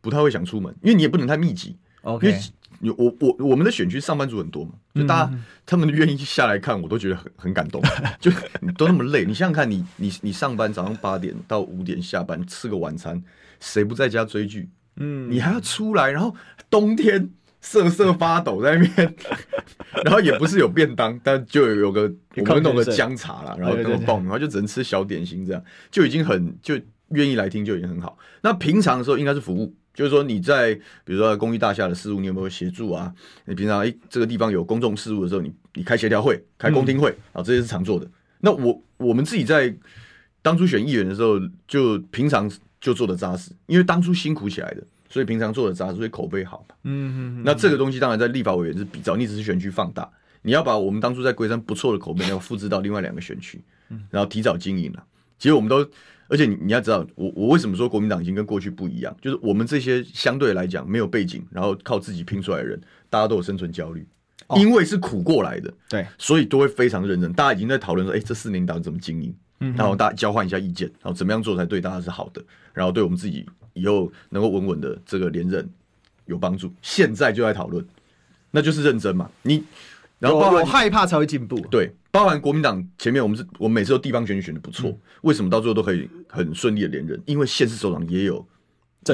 [0.00, 1.76] 不太会想出门，因为你也不能太密集。
[2.02, 2.32] OK，
[2.80, 7.82] 因为我我我们的选区上班族很多嘛，就大家、嗯、他们愿意下来看，我都觉得很很感动。
[8.20, 13.20] 就你都那么累，你想想看你你你上班早上八点到五点下班吃个晚餐，
[13.58, 14.68] 谁不在家追剧？
[15.02, 16.32] 嗯，你还要出来，然后
[16.70, 17.28] 冬天。
[17.60, 19.14] 瑟瑟发抖在那边，
[20.04, 26.74] 然后也不是有便当，但就有有个我们弄个姜茶啦，然后跟个棒，然后就只能吃小点心，这样就已经很就
[27.10, 28.16] 愿意来听就已经很好。
[28.40, 33.12] 那平常的时候应该是服务，就是说你在比如说公寓大厦的事务，你有没有协助啊？
[33.44, 38.08] 你平常诶这个地方有公众事务的时候，你你开协调会、开公听会啊，这些是常做的。
[38.40, 39.74] 那我我们自己在
[40.40, 44.82] 当初选议员的时候，就平常就做的扎实，因为当初辛苦起来的。
[45.10, 46.74] 所以平常做的杂，所以口碑好嘛。
[46.84, 47.42] 嗯嗯嗯。
[47.44, 50.08] 那这个东西当然在立法委员是比照，你只是选区放大，
[50.40, 53.60] 你要把我们当初在龟山不错的口碑要复制到另外两个选区，
[54.08, 55.04] 然后提早经营了。
[55.38, 55.86] 其实我们都，
[56.28, 64.06] 而且你你要知道，我我为什么说国民党已经跟过去不一样，就是我们这些相对来讲没有背景，然后靠自己拼出来的人，大家都有生存焦虑，
[64.56, 67.32] 因为是苦过来的，对，所以都会非常认真。
[67.32, 69.34] 大家已经在讨论说，哎，这四年你打算怎么经营？
[69.62, 72.42] 嗯然后大家交换一下意见，然后怎么样做才对大家是好的，
[72.72, 73.44] 然后对我们自己。
[73.72, 75.68] 以后能够稳稳的这个连任
[76.26, 77.84] 有帮助，现在就在讨论，
[78.50, 79.30] 那就是认真嘛。
[79.42, 79.62] 你
[80.18, 87.20] 然后包含我害怕才会进步，对，包含国民党前面我们是我们每次都地方选举选的不错，嗯、为什么到最后都可以很顺利的连任？
[87.26, 88.46] 因为县市首长也有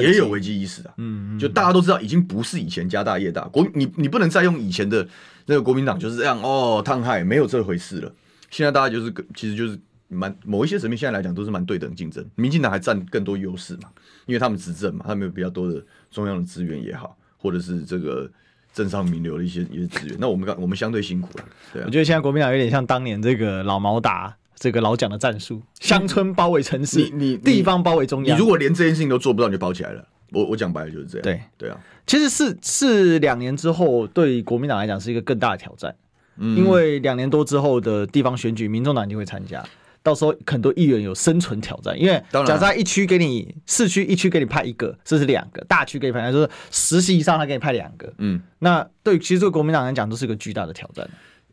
[0.01, 5.07] 也有危机意识啊，嗯，就大家都知道已经不是以前家大业大国，你你不能再用以前的
[5.45, 8.13] 那个国民党就是这样哦，烫害没有这回事了。
[8.49, 9.79] 现在大家就是其实就是。
[10.07, 12.25] 蛮某一些层面，现在来讲都是蛮对等竞争。
[12.35, 13.89] 民进党还占更多优势嘛，
[14.25, 18.29] 因为他们执政嘛，他们有比较多的中央的资源也好，或者是这个
[18.73, 20.17] 政商名流的一些一些资源。
[20.19, 21.45] 那我们刚我们相对辛苦了。
[21.73, 28.35] 对啊，我觉得现在国民党有点像当年这个老毛打这个老蒋的战术，乡村包围城市，你你地方包围中央。
[28.35, 30.07] 你如果连这件事情都做不到，你就包起来了。
[30.31, 31.23] 我我讲白了就是这样。
[31.23, 35.95] 对对啊，其实是是两年之后，对国民党来讲是一个更大的挑战。
[36.37, 39.63] 嗯，因为两年多之后的地方选举，民众党一定会参加。
[40.07, 51.05] 到时候很多议员有生存挑战，因为假设一区给你市区一区给你派一个，这是两个大区给你派，就是十席以上他给你派两个，嗯，那对其实对国民党来讲都是一个巨大的挑战。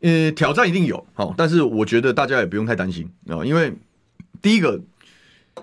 [0.02, 3.10] 呃，挑战一定有，好，但是我觉得大家也不用太担心。
[3.26, 3.72] 啊，因为
[4.40, 4.80] 第一个，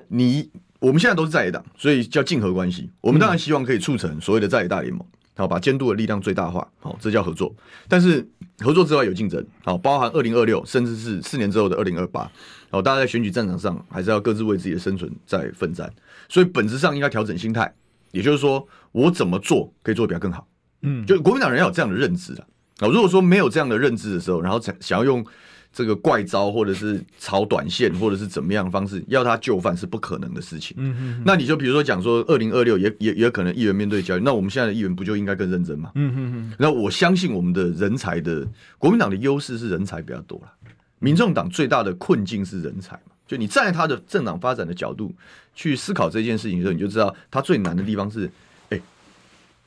[0.09, 0.49] 你
[0.79, 5.07] 我们现在都是在野党，所以叫竞合关系，我们当然希望可以促成所谓的在野大联盟，
[5.41, 7.51] 好，把监督的力量最大化，好，这叫合作。
[7.87, 8.23] 但是
[8.59, 12.31] 合作之外有竞争，好，包含二零二六，甚至是四年之后的二零二八，
[12.69, 15.91] 好，大家在选举战场上还是要各自为自己的生存在奋战，
[16.29, 17.73] 所以本质上应该调整心态，
[18.11, 20.47] 也就是说，我怎么做可以做得比较更好，
[20.83, 22.45] 嗯，就国民党人要有这样的认知啊。
[22.81, 25.25] 啊，如果说没有这样的认知的时候，然后才想要用
[25.73, 30.75] 这个怪招，或者是炒短线，或者是怎么样的方式要他就范，是不可能的事情。
[30.77, 31.23] 嗯嗯。
[31.25, 35.91] 那你就比如说讲说，二零二六也也也可能议员面对焦虑，那我们现在的议员不就应该更认真吗？
[35.95, 36.53] 嗯嗯嗯。
[36.59, 38.45] 那我相信我们的人才的
[38.77, 40.51] 国民党的优势是人才比较多了，
[40.99, 43.13] 民众党最大的困境是人才嘛。
[43.25, 45.15] 就你站在他的政党发展的角度
[45.55, 48.29] 去思考这件事情的时候，你就知道他最难的地方是，
[48.71, 48.81] 哎，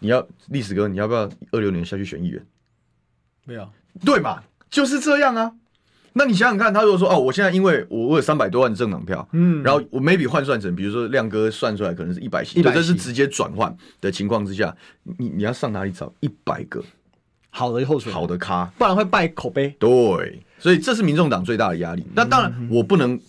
[0.00, 2.46] 你要历史哥，你要不要二六年下去选议员？
[3.46, 3.66] 没有，
[4.04, 5.50] 对嘛，就是这样啊。
[6.14, 14.74] 那你想想看，他如果说哦，我现在因为我我有三百多万的政党票，嗯，然后我 maybe 换算成，比如说亮哥算出来可能是一百席，对，这是直接转换的情况之下，
[15.18, 16.82] 你你要上哪里找一百个
[17.50, 19.74] 好的候选人，好的咖，不然会败口碑。
[19.78, 22.06] 对，所以这是民众党最大的压力。
[22.14, 23.20] 那当然，我不能。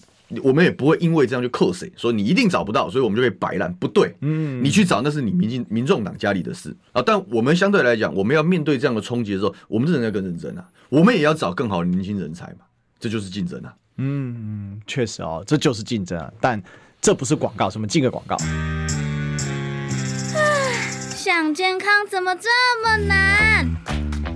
[0.41, 3.71] 我们也不会因为这样就扣谁，说你一定找不到，所以我们就可以摆烂。
[3.75, 7.03] 不对，嗯，你去找那是你民进民众党家里的事啊。
[7.05, 10.67] 但我们相对来讲，我们要面对这样的冲击的时候，我们这人要更认真啊。
[10.89, 12.64] 我们也要找更好的年轻人才嘛，
[12.99, 13.73] 这就是竞争啊。
[13.97, 16.31] 嗯，确实哦，这就是竞争啊。
[16.41, 16.61] 但
[17.01, 18.37] 这不是广告，什么进个广告？
[21.15, 22.49] 想健康怎么这
[22.83, 23.67] 么难？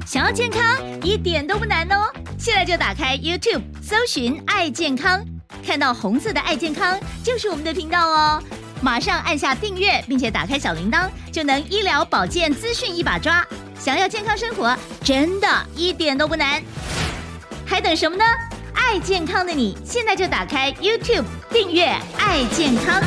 [0.05, 5.23] 想要健康一点都不难哦，现在就打开 YouTube 搜寻爱健康。
[5.63, 8.41] 看到红色的“爱健康”就是我们的频道哦，
[8.81, 13.45] 马上按下订阅，并且打开小铃铛，就能医疗保健资讯一把抓。
[13.77, 16.63] 想要健康生活，真的一点都不难，
[17.65, 18.23] 还等什么呢？
[18.73, 21.85] 爱健康的你，现在就打开 YouTube 订阅
[22.17, 23.01] “爱健康”，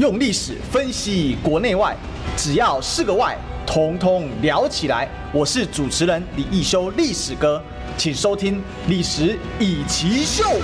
[0.00, 1.96] 用历史分析国内外，
[2.36, 5.08] 只要是个“外”，统统聊起来。
[5.32, 7.62] 我是主持人李一修，历史哥。
[7.96, 8.56] 请收听
[8.88, 10.42] 《历史易起 SHOW》。
[10.42, 10.58] 所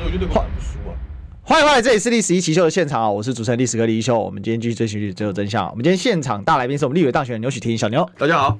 [0.00, 0.40] 以我就对不输
[0.88, 0.90] 啊！
[1.42, 3.08] 欢迎欢迎，这里是《历史易起 SHOW》的现场啊！
[3.08, 4.18] 我是主持人历史哥李一修。
[4.18, 5.68] 我们今天继续追寻历史，真相。
[5.70, 8.08] 我们今天现场大来宾是我们立委当选人牛许婷小牛。
[8.18, 8.58] 大家好。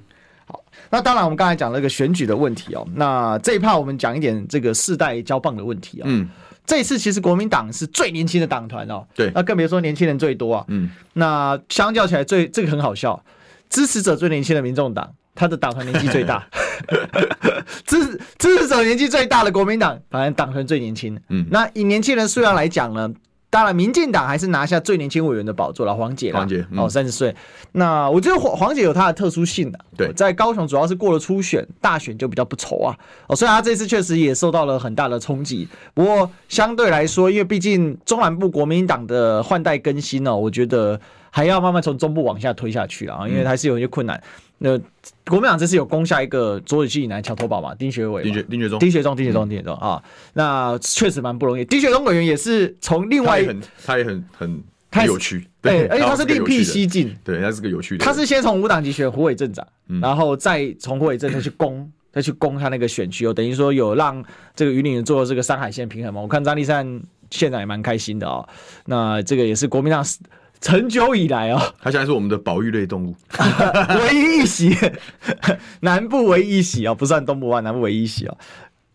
[0.70, 2.86] 好，那当然我们刚才讲了一个选举的问题哦。
[2.94, 6.04] 那这一趴我们讲一点这个世代交棒的问题啊。
[6.06, 6.28] 嗯。
[6.66, 9.04] 这一次其实国民党是最年轻的党团哦。
[9.14, 9.30] 对。
[9.34, 10.64] 那更别说年轻人最多啊。
[10.68, 10.90] 嗯。
[11.14, 13.22] 那相较起来最，最这个很好笑，
[13.68, 15.10] 支持者最年轻的民众党。
[15.32, 16.44] 他的党团年纪最大，
[17.86, 21.18] 支持支持者年纪最大的国民党，反正党团最年轻。
[21.30, 23.10] 嗯，那以年轻人数量来讲呢，
[23.50, 26.32] 当然民进党还是拿下最年轻委员的宝座了，黄姐。
[26.32, 27.34] 黄姐，哦，三十岁。
[27.72, 29.78] 那我觉得黄黄姐有她的特殊性的。
[29.96, 32.96] 对，在高雄主要是过了初选，大选就比较不愁啊。
[33.26, 44.20] 哦，虽然她这次确实也受到了很大的冲击，不过相对来说，因为毕竟中南部国民党的换代更新呢，我觉得还要慢慢从中部往下推下去啊，因为还是有一些困难。
[44.62, 44.78] 那
[45.24, 47.74] 国民党这次有攻下一个左耳进以南桥头堡嘛？
[47.76, 50.02] 丁学伟、丁学、丁学忠、丁学忠、丁学忠、丁学忠啊！
[50.34, 51.64] 那确实蛮不容易。
[51.64, 53.42] 丁学忠委员也是从另外，
[53.86, 54.62] 他也很很
[54.92, 58.04] 很有趣，对，而且他是另辟蹊径，对，他是个有趣的。
[58.04, 59.66] 他是先从无党籍选胡伟镇长，
[60.02, 64.22] 然后再从胡伟镇再去攻， 再去攻他那个选区哦，等于说有让
[64.54, 66.20] 这个云林做这个山海线平衡嘛。
[66.20, 66.84] 我看张立善
[67.30, 68.46] 县长也蛮开心的哦。
[68.84, 70.04] 那这个也是国民党。
[70.60, 74.76] 长久以来哦，它现在是我们的保育类动物， 唯一一席，
[75.80, 78.36] 南部唯一一席哦，不算东部啊，南部唯一一席哦。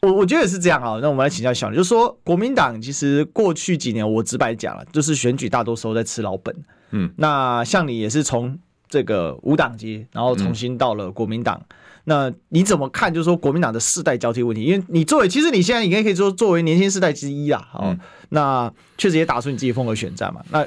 [0.01, 0.99] 我我觉得也是这样啊。
[1.01, 6.55] 那我们来请教小刘，就是说国民党其实过去几年，我直白讲了，就是选举大多时候在吃老本。
[6.91, 13.11] 嗯，那像你也是从这个无党籍，然后重新到了国民党，嗯、那你怎么看？
[13.11, 17.67] 就是说国民党的世代交替问题，因为你作为，其实你现在应该可以说作为年轻世代之一啊。
[17.73, 17.99] 哦，嗯、
[18.29, 20.41] 那确实也打出你自己风格选战嘛。
[20.51, 20.63] 那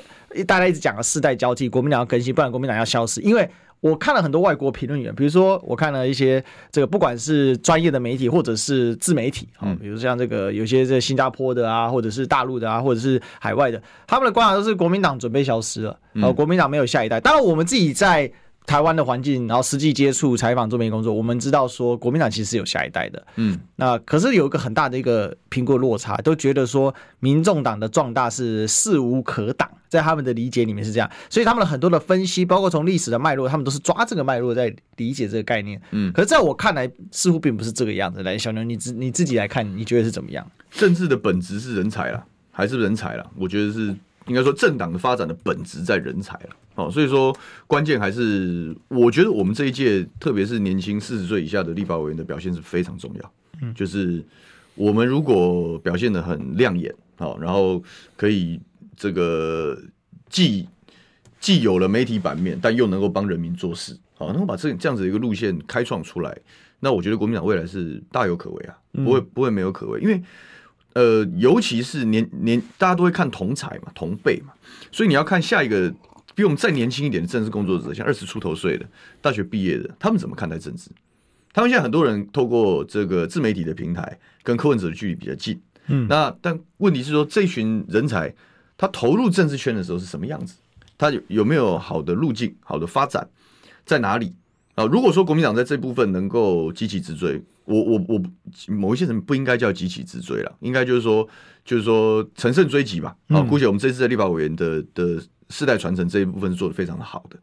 [0.46, 3.20] 大家一直讲了世代交替，国民党要更新，不然国民党要消失。
[3.20, 3.48] 因为
[3.80, 17.20] 我看了很多外国评论员，比如说我看了一些这个，不管是专业的媒体或者是自媒体，哦，比如像这个有些这新加坡的啊，或者是大陆的啊，或者是海外的，他们的观察都是国民党准备消失了，然后国民党没有下一代。
[17.20, 18.30] 当然，我们自己在。
[18.68, 23.26] 台湾的环境，然后实际接触、采访、做媒体工作，我们知道说国民党其实是有下一代的。
[23.36, 35.80] 嗯，那可是有一个很大的一个评估落差，都觉得说民众党的壮大是势无可挡，在他们的理解里面是这样，所以他们的很多的分析，包括从历史的脉络，他们都是抓这个脉络在理解这个概念。
[35.92, 38.22] 嗯，可是在我看来，似乎并不是这个样子。
[38.22, 40.46] 来，小牛，你自你自己来看，你觉得是怎么样？
[40.72, 43.24] 政治的本质是人才啦，还是人才啦？
[43.34, 43.96] 我觉得是
[44.28, 46.50] 应该说政党的发展的本质在人才了。
[46.76, 47.36] 哦，所以说
[47.66, 53.32] 关键还是我觉得我们这一届，特别是年轻四十岁以下的立法委员的表现是非常重要。
[53.62, 54.24] 嗯，就是
[54.74, 57.82] 我们如果表现的很亮眼，好，然后
[58.16, 58.60] 可以。
[59.00, 59.80] 这个
[60.28, 60.66] 既
[61.38, 66.36] 既有了媒体版面，但又能够帮人民做事，好，能够把这这样子的一个路线开创出来，
[66.80, 70.20] 那我觉得国民党未来是大有可为啊，不会不会没有可为，因为
[70.98, 74.52] 呃，尤其是年年大家都会看同才嘛，同辈嘛，
[74.90, 75.94] 所以你要看下一个
[76.34, 78.84] 比我们再年轻一点的政治工作者，像二十出头岁的
[79.20, 80.90] 大学毕业的，他们怎么看待政治？
[81.52, 88.34] 他们现在很多人透过这个自媒体的平台，跟柯文哲的距离比较近，嗯，那但问题是说这群人才。
[88.80, 90.54] 他投入政治圈的时候是什么样子？
[90.96, 93.28] 他有有没有好的路径、好的发展
[93.84, 94.32] 在哪里
[94.76, 94.84] 啊？
[94.86, 98.22] 如果说国民党在这部分能够积极直追，我我我
[98.68, 101.28] 某一些人不应该叫急起直追了，应该就是说
[101.64, 103.14] 就是说乘胜追击吧。
[103.28, 107.36] 啊，姑且我们这次的立法委员的的世代传承这一部分是做的非常的好的。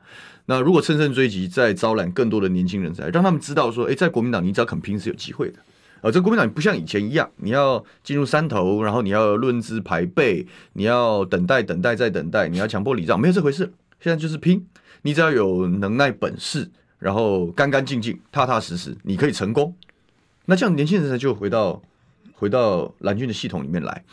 [0.48, 5.60] 那如果乘胜追击，再招揽更多的年轻人才，让他们知道说，诶，在国民党你只要肯拼是有机会的。
[6.02, 13.74] 啊，这国民党不像以前一样，你要进入山头，然后你要论资排辈，你要等待、等待再等待，你要强迫礼让，没有这回事。
[14.00, 14.64] 现在就是拼，
[15.02, 19.76] 你只要有能耐本事，然后干干净净、踏踏实实，你可以成功。
[20.46, 21.82] 那这样年轻人才就回到
[22.34, 24.04] 回到蓝军的系统里面来。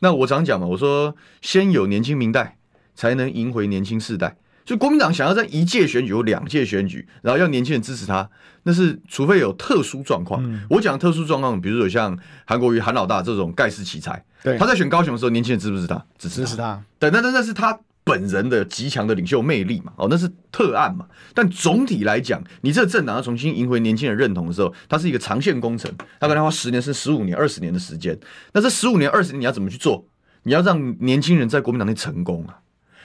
[0.00, 2.56] 那我常讲嘛，我说先有年轻明代，
[2.94, 4.36] 才能赢回年轻世代。
[4.64, 8.30] 所以国民党想要在一届选举或两届选举，然后要年轻人支持他，
[8.62, 10.40] 那是除非有特殊状况。
[10.44, 16.06] 嗯、我讲特殊状况，比如说有像韩国瑜韩老大这种盖世奇才，对，他在选高雄的时候，年轻人支不支持他？
[16.16, 16.80] 支持他。
[17.00, 19.92] 对，那那那是他本人的极强的领袖魅力嘛？
[19.96, 21.06] 哦，那是特案嘛？
[21.34, 28.18] 但总体来讲，你这个政党要重新赢回年轻人认同的时候，它是一个长线工程，它可能花十年、甚至十五年、二十年的时间。
[28.52, 30.06] 那这十五年、二十年你要怎么去做？
[30.44, 32.58] 你要让年轻人在国民党内成功啊！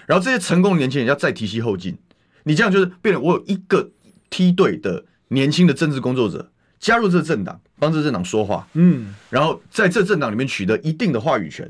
[0.07, 1.95] 然后这些成功的年轻人要再提携后进，
[2.45, 3.91] 你这样就是变得我有一个
[4.31, 11.69] 梯队的年轻的政治工作者加入这个政党，帮这个政党说话，嗯，然后在这政党里面取得一定的话语权，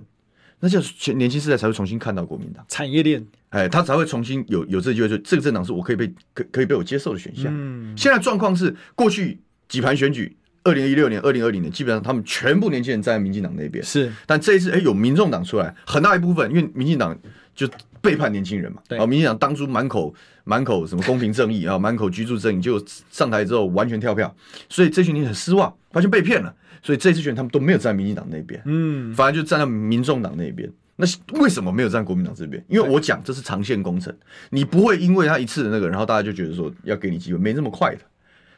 [0.59, 2.65] 那就全年轻世代才会重新看到国民党。
[2.67, 7.45] 产业链，哎，他才会重新有有这机会，就这个政党是我可以被可可以被我接受的选项。
[7.49, 17.17] 嗯，现在状况是过去几盘选举，二零一六年、二零二零年，基本上他们全部年轻人站在民进党那边，是，但这一次哎有民众党出来，很大一部分因为民进党
[17.55, 17.67] 就。
[17.99, 18.81] 背叛年轻人嘛？
[18.87, 18.97] 对。
[18.97, 20.13] 啊，民进党当初满口
[20.45, 24.33] 满口什么公平正义啊，满口居住正义，就上台之后完全跳票，
[24.69, 30.71] 所以这群人很失望，发现被骗了，所以这次选他们都没有站民进党那边，嗯，反而就站在民众党那边。
[30.99, 31.05] 那
[31.39, 32.63] 为什么没有站国民党这边？
[32.67, 34.11] 因为我讲这是长线工程，
[34.49, 38.01] 你不会因为他一次的那个，然后大家就觉得说要给你机会，没那么快的。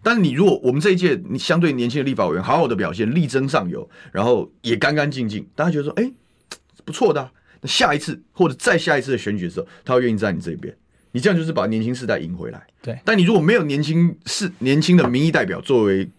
[0.01, 6.10] 但是你如果我们这一届你相对年轻的立法委员好好的表现，力争上游，然后也干干净净，大家觉得说哎
[6.86, 7.29] 不错的啊。
[7.60, 10.73] 那下一次或者再下一次的选举的时候，他会愿意站你这边，
[11.12, 12.65] 你这样就是把年轻世代赢回来。
[12.82, 16.10] 对，但你如果没有年轻是年轻的民意代表作为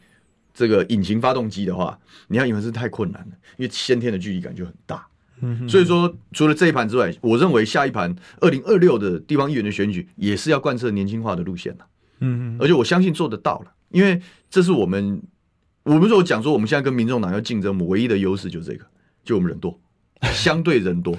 [0.52, 5.06] 这个引擎发动机的话，你要赢还是太困难了，因为先天的距离感就很大。
[5.40, 11.84] 嗯，所以说除了这一盘之外，我认为下一盘二零二六的地方议员的选举也是要贯彻年轻化的路线的。
[12.20, 15.22] 嗯，而且我相信做得到了，因为这是我们
[15.82, 18.84] 我们说我讲说我们现在跟民众党要竞争，我们唯一的优势就是这个，
[19.24, 19.78] 就我们人多。
[20.34, 21.16] 相对人多，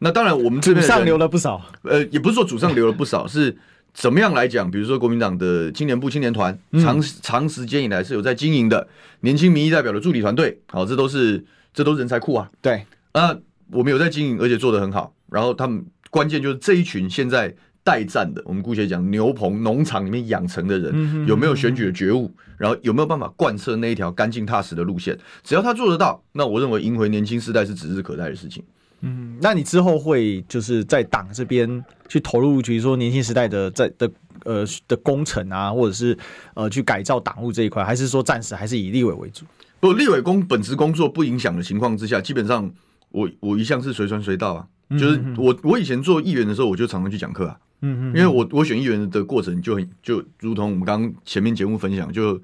[0.00, 1.62] 那当然我们这边祖上留了不少。
[1.80, 3.56] 呃，也不是说主上留了不少，是
[3.94, 4.70] 怎么样来讲？
[4.70, 8.86] 比如说国民党的青年部青年团，长长时间以来是有在经营的
[9.20, 12.50] 年轻民意代表的助理团队，好，这都是这都是人才库啊。
[12.60, 13.34] 对，啊，
[13.70, 15.14] 我们有在经营，而且做得很好。
[15.30, 17.54] 然后他们关键就是这一群现在。
[17.86, 22.34] 待战的，我们姑且讲牛棚、农场里面养成的人，有没有选举的觉悟？
[22.56, 25.14] 然后有没有办法贯彻那一条干净踏实的路线？
[25.42, 28.64] 只要他做得到，那我认为赢回年轻世代是指日可待的事情。
[29.04, 34.10] 嗯，那你之后会就是在党这边去投入，比如说年轻时代的在的
[34.44, 36.16] 呃的工程啊，或者是
[36.54, 39.44] 呃去改造党务这一块，还是说暂时还是以立委为主？
[39.80, 42.70] 不，立委工本职工作不影响的情况之下，基本上
[43.10, 44.66] 我我一向是随传随到啊。
[44.98, 47.58] 就是我我以前做议员的时候，我就常常去讲课啊。
[47.80, 52.40] 嗯嗯，因为我我选议员的过程就很就如同我们刚刚前面节目分享，就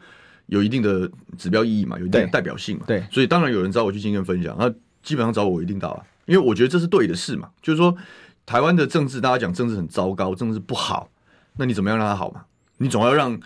[0.47, 2.85] 有一定的指标意义嘛，有一定的代表性嘛。
[2.87, 4.71] 对，所以当然有人找我去经验分享，那
[5.03, 7.51] 基本上找我我一定到啊，因为我觉得这是对的事嘛。
[7.63, 7.97] 就是说，
[8.47, 11.09] 台湾的政治，大家讲政治很糟糕，政治不好，
[11.57, 12.43] 那你怎么样让它好嘛？
[12.79, 13.39] 你总要让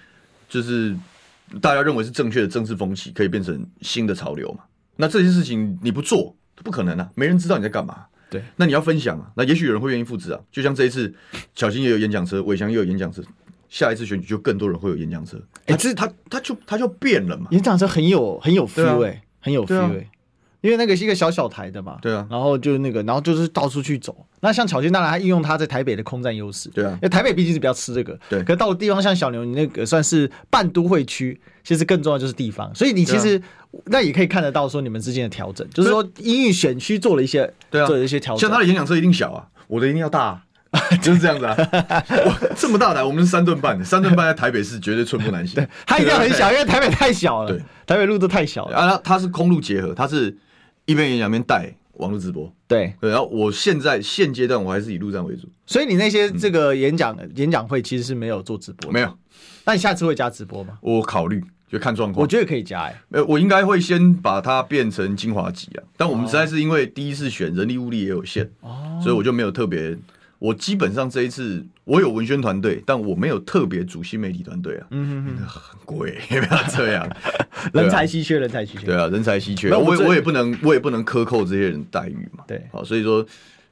[0.49, 0.97] 就是
[1.61, 4.65] 大家认为是正确的政治风气可以变成新的潮流嘛。
[4.97, 8.07] 那这些事情你不做，不可能啊，没人知道你在干嘛。
[8.31, 10.41] 对，那你要分享啊，那也许有人会愿意复制啊。
[10.53, 11.13] 就像这一次，
[11.55, 13.23] 小新也有演讲车，伟翔也有演讲车，
[13.69, 15.37] 下一次选举就更多人会有演讲车。
[15.67, 17.49] 哎、欸，这他他就他就变了嘛。
[17.51, 20.11] 演讲车很有很有 feel 哎、欸，很有 feel 哎、欸。
[20.65, 24.17] 因为那个是一个小小台的嘛，对啊，然后就那个，然后就是到处去走。
[24.41, 28.43] 那像巧芯当然他应用他在台北的空战优势，对啊，因为台北毕竟是比较吃这个，对。
[28.45, 33.43] 可到了地方像小牛，你那个算是半都会区，其实更重要就是地方，所以你其实、啊、
[33.85, 38.41] 那也可以看得到说你们之间的调整，就是说因为选区做了一些，对啊，做了一些调整。
[38.41, 40.43] 像他的演讲车一定小啊，我的一定要大、啊，
[41.03, 41.55] 就是这样子啊。
[42.25, 45.57] 我这么大台，我们是三吨半，三吨半在台北市绝对寸步难行。
[45.61, 48.79] 对，他一定要很小，因为台北太小了，对，台北路都太小了。
[48.79, 50.35] 啊，它是空路结合，它是。
[50.87, 52.95] 一边演讲一边带网络直播，对。
[53.01, 59.19] 对，然后我现在现阶段我还是以陆战为主，所以你那些这个演讲、嗯、演讲会其实是没有做直播，没有。
[59.65, 60.79] 那你下次会加直播吗？
[60.81, 69.97] 我考虑就看状况，我觉得可以加哎、欸，我应该会先把它变成精华集啊，但我们实在是因为第一次选人力物力也有限，哦，所以我就没有特别。
[70.45, 74.87] 我基本上这一次我有文宣团队，但我没有特别组新媒体团队啊。
[74.91, 77.09] 嗯嗯嗯，很贵，不要这样。
[77.73, 78.85] 人才稀缺，人才稀缺。
[78.85, 79.71] 对啊，人才稀缺。
[79.71, 82.45] 那我我也不能，我也不能克扣这些人待遇嘛。
[82.47, 83.25] 对，好，所以说，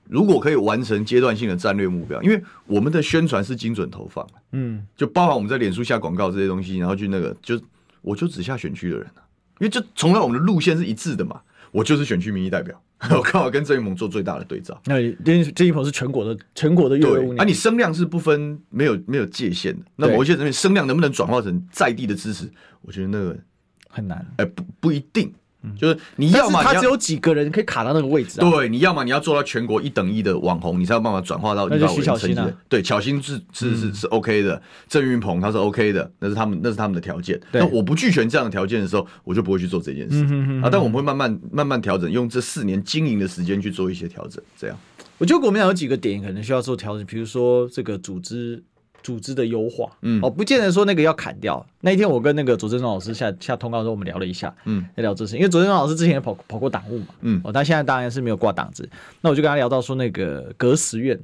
[0.08, 7.60] 如果可以完成阶段性的战略目标，因为我们的宣传是精准投放，嗯，就包含我们在脸书下广告这些东西，然后去那个，就
[8.00, 9.20] 我就只下选区的人啊，
[9.58, 12.80] 因为就从来我们的路线是一致的嘛，我就是选区民意代表。
[13.10, 14.80] 我刚好跟郑一鹏做最大的对照。
[14.86, 19.84] 那因为郑一鹏是全国的全国的业务，啊，你声量是不分没有没有界限的。
[19.96, 22.50] 那某一些人声量能不能转化成在地的支持？
[22.80, 23.36] 我觉得那个
[23.88, 24.18] 很难。
[24.36, 25.32] 哎、欸，不不一定。
[25.78, 28.50] 就是你要嘛，他只有几个人可以卡到那个位置啊。
[28.50, 32.52] 对，你要么，你要做到全国一等一的网红，你才有办法转化到那就徐巧芯啊。
[32.68, 37.40] 对，巧心是是是是 OK 的，郑云鹏他是 OK 的，那是他们那是他们的条件。
[37.52, 40.24] 那我不具全这样的条件的时候，我就不会去做这件事
[40.62, 40.68] 啊。
[40.70, 44.42] 但我们会慢慢慢慢调整，用这四年经营的时间去做一些调整。
[44.56, 44.76] 这样，
[45.18, 48.62] 我觉得国民党有几个点可能需要做调整，比如说这个组织。
[49.02, 51.64] 组织的优化，嗯，哦，不见得说那个要砍掉。
[51.80, 58.88] 那一天我跟那个左正中老师下下通告的时候，我们聊了一下，嗯，在聊这事，因为左正中老师之前也跑跑过党务嘛，嗯，哦，他现在当然是没有挂党职。
[59.20, 61.20] 那我就跟他聊到说，那个隔十院，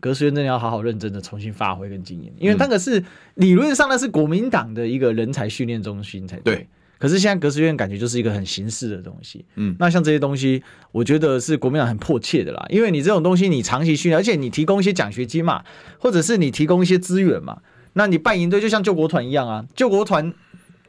[0.00, 3.02] 隔十院真的要好好认真的重新发挥跟经营，因为那个是
[3.34, 6.54] 理论上那是国民党的一个人才训练中心才对。
[6.54, 15.62] 对可是现在格式院感觉就是一个很形式的东西，嗯，那像这些东西，我觉得是国民党很迫切的啦，因为你这种东西你长期训练，而且你提供一些奖学金嘛，
[16.00, 17.58] 或者是你提供一些资源嘛，
[17.92, 20.34] 那你办营队就像救国团一样啊，救国团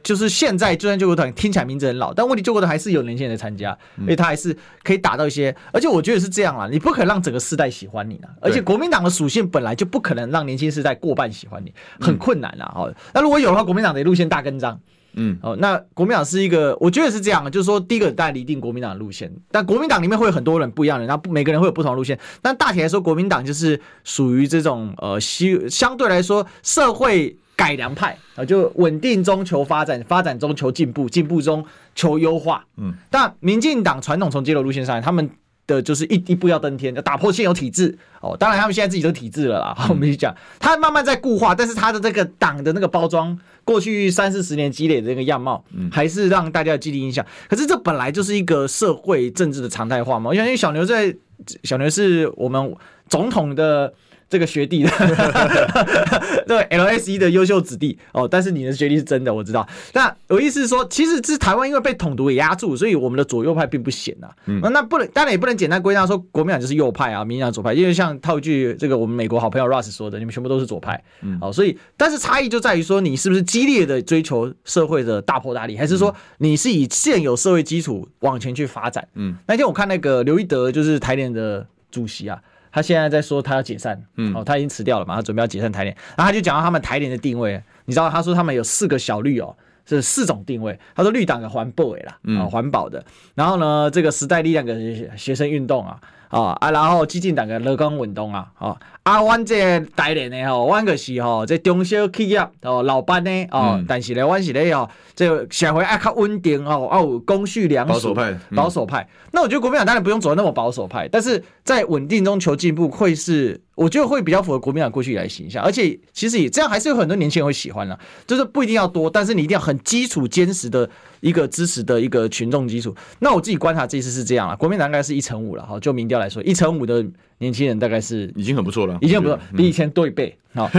[0.02, 14.80] 就是现在就算救国团听起来名字很老，但问题救国团还是有年轻人在参加，因为他还是可以打到一些，而且我觉得是这样啦，你不可能让整个世代喜欢你啊，而且国民党的属性本来就不可能让年轻世代过半喜欢你，很困难啊，哦，那如果有的话，国民党的路线大跟章。
[15.14, 32.64] 嗯，哦，那国民党是一个，我觉得是这样，就是说，第一个大家一定国民党的路线，但国民党里面会有很多人不一样的，然后每个人会有不同的路线，但大体来说，国民党就是属于这种呃，相相对来说社会改良派啊，就稳定中求发展，发展中求进步，进步中求优化。
[32.76, 35.30] 嗯，但民进党传统从街头路线上来，他们。
[35.74, 38.36] 的就是一一步要登天，要打破现有体制哦。
[38.38, 39.86] 当然，他们现在自己都体制了啦。
[39.88, 47.24] 我们就讲，他慢慢在固化，但是他的这个党的那个包装，过去三四十年积累的这个样貌，还是让大家有记忆印象。
[47.48, 50.30] 可是这本来就是一个社会政治的常态化嘛。
[50.30, 51.14] 我想，因为小牛在
[51.62, 52.74] 小牛是我们
[53.08, 53.92] 总统的。
[54.30, 54.90] 这个学弟的，
[56.46, 59.68] 对 LSE 的优秀子弟哦，但是你的学历是真的，我知道。
[59.92, 64.34] 那我意思是说，其实是台湾因为被统独给压住，所以我们的左右派并不显呐、啊。
[64.46, 71.02] 嗯，那不能，当然也不能简单归纳说国民党就是右派啊，民进党左派，因为像套句这个我们美国好朋友 Russ 说的，你们全部都是左派。
[71.22, 79.08] 嗯，哦，所以但是差异就在于说，你是不是激烈的追求社会的大破大立，还是说你是以现有社会基础往前去发展？
[79.14, 82.38] 嗯，那天我看那个刘一德就是台联的主席啊。
[82.72, 89.56] 他现在在说他要解散，嗯，哦，他已经辞掉了嘛，他准备要解散台联，然后他就讲到他们台联的定位，你知道，他说他们有四个小绿哦，
[89.86, 93.04] 是四种定位，他说绿党的环保诶啦，啊，环保的，
[93.34, 96.00] 然后呢，这个时代力量的学生运动啊。
[96.30, 98.78] 哦啊，然后激进党的乐观运动啊，哦
[99.10, 109.08] 啊，阮这台联的吼，阮个是吼，这中小企业哦，老板呢哦，嗯、但是呢，阮是咧哦，这个社会爱较稳定哦，哦，公序良俗，保守派，嗯、保守派。
[109.32, 115.60] 那我觉得国民党当然不用走那么保守派，但是在稳定中求进步，会是我觉得会比较符合国民党过去以来形象。
[115.64, 117.98] 而且其实也这样，还是有很多年轻人会喜欢的，
[118.28, 120.88] 就是不一定要多，但是你一定要很基础坚实的
[121.18, 122.94] 一个支持的一个群众基础。
[123.18, 126.20] 那我自己观察这一次是这样了，国民党大概是一成五了，哈，就民调。
[126.20, 127.02] 来说，一成五的
[127.40, 130.38] 年轻人大概是已经很不错了，已经很不错，比以前多一倍。
[130.54, 130.70] 好，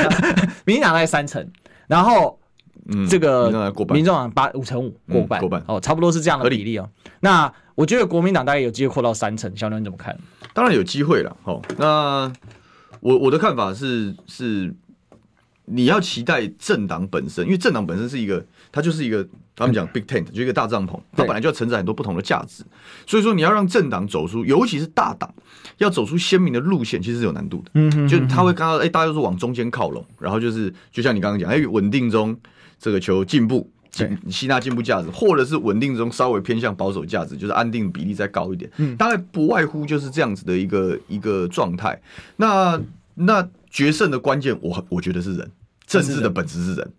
[0.64, 1.46] 民进党大概三成，
[1.88, 2.38] 然后
[3.08, 6.88] 这个民众党八五成五过半，过半哦，差不多是这样的比例哦。
[7.20, 10.16] 那我觉得国民党大概有机会扩到三成，小牛你怎么看？
[10.54, 11.36] 当然有机会了。
[11.42, 12.32] 好，那
[13.00, 14.74] 我我的看法是是。
[15.64, 22.64] 你要期待政党本身，因为政党本身是一个，它就是一个，他们讲 big tent，就一个大帐篷，它本来就要承载很多不同的价值，
[23.06, 25.32] 所以说你要让政党走出，尤其是大党，
[25.78, 27.70] 要走出鲜明的路线，其实是有难度的。
[27.74, 32.36] 嗯哼，就他会看到，哎，大家都是往中间靠拢，然后就是，就像你刚刚讲，哎，稳定中
[32.78, 42.00] 这个求进步，进吸纳进步价值，或者是稳定中稍微偏向保守价值，就是安定比例再高一点，嗯，大概不外乎就是这样子的一个一个状态。
[42.36, 42.80] 那
[43.14, 43.48] 那。
[43.74, 45.50] 决胜的关键，我我觉得是人，
[45.86, 46.92] 政治的本质是人，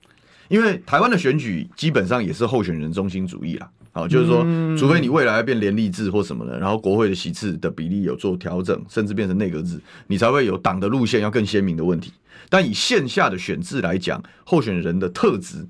[0.48, 3.70] 因为台湾的选举基本上也是候选人中心主义啦。
[3.94, 4.44] 好，就是说，
[4.78, 12.12] 除非你未来要变联立制或什么的，然后国会的席次的比例有做调整，甚至变成内阁制，你才会有党的路线要更鲜明的问题。
[12.50, 15.66] 但以线下的选制来讲，候选人的特质。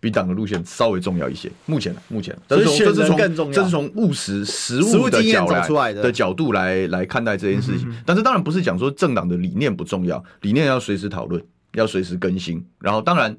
[0.00, 1.50] 比党的路线稍微重要一些。
[1.64, 7.90] 目前，目前，这是从这是从这是从务实实务的角来的角度来来看待这件事情。
[8.04, 11.42] 但是当然不是讲说政党的理念不重要，理念要随时讨论，
[11.72, 12.62] 要随时更新。
[12.80, 13.34] 然后当然，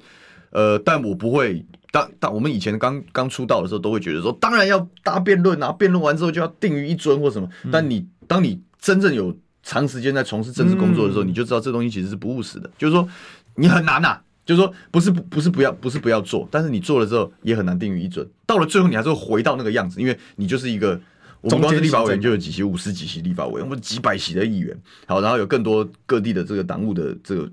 [0.49, 1.63] 呃，但我不会
[1.95, 7.47] 当当我们以前刚刚出道的时候，都会觉得说，当然要大辩论啊，辩论完之后就要定于一尊或什么。
[7.71, 9.33] 但你当你真正有
[9.63, 13.07] 长时间在从事政治工作的时候，你就知道这东西其实是不务实的，就是说
[13.55, 14.19] 你很难呐。
[14.45, 18.23] 就是说，不是不不是不要，不是不要做，但是你做了之后也很难定于一尊。
[18.45, 21.01] 到了最后，你还是会回到那个样子，因为你就是一个，
[21.41, 24.77] 我们光是立法委员就有几席，五十几席立法委员，或者几百席的议员。
[25.07, 27.51] 好，然后有更多各地的这个党务的这个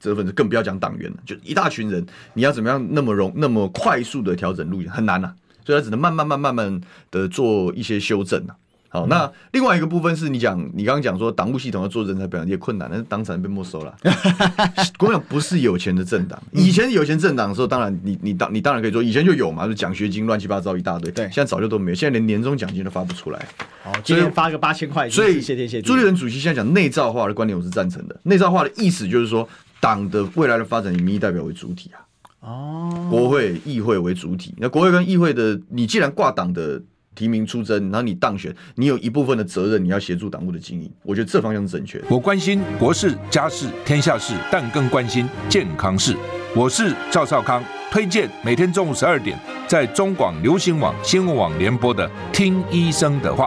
[0.00, 5.34] 这份子，更不要讲党员了，就一大群人，你要怎么样那么容那么快速的调整路线，很难呐、啊，
[5.64, 6.80] 所以他只能慢慢慢慢慢
[7.10, 8.66] 的做一些修正呐、啊。
[8.90, 13.94] 好，那另外一个部分是你讲，你刚刚讲说党务系统要做人才培养也困难，但是党产被没收了。
[14.96, 21.10] 国民党不是有钱的政党，以前有钱政党的时候，当然你你当你当然可以做以前就有嘛，就奖学金乱七八糟一大堆。
[21.10, 23.46] 对，现在早就都没有，现在连年终奖金都发不出来。
[23.84, 25.86] 好，今天发个八千块，所以谢天谢地。
[25.86, 28.18] 朱立伦主席现在讲内造化的观点，我是赞成的。
[28.22, 29.46] 内造化的意思就是说，
[29.80, 31.98] 党的未来的发展以民意代表为主体啊。
[32.40, 36.82] 哦，国会议会为主体，那国会跟议会的，你既然挂党的。
[37.14, 40.88] 提名出征，然后你当选，你有一部分的责任，你要协助党务的经营。
[41.02, 42.00] 我觉得这方向是正确。
[42.08, 46.16] 我关心国事、家事、天下事，但更关心健康事。
[46.54, 47.60] 我是赵少康，
[47.90, 53.46] 推荐每天中午十二点在中广流行网、新闻网联播的《听医生的话》。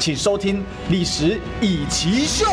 [0.00, 0.56] 请收听
[0.88, 2.46] 《历史以奇秀》，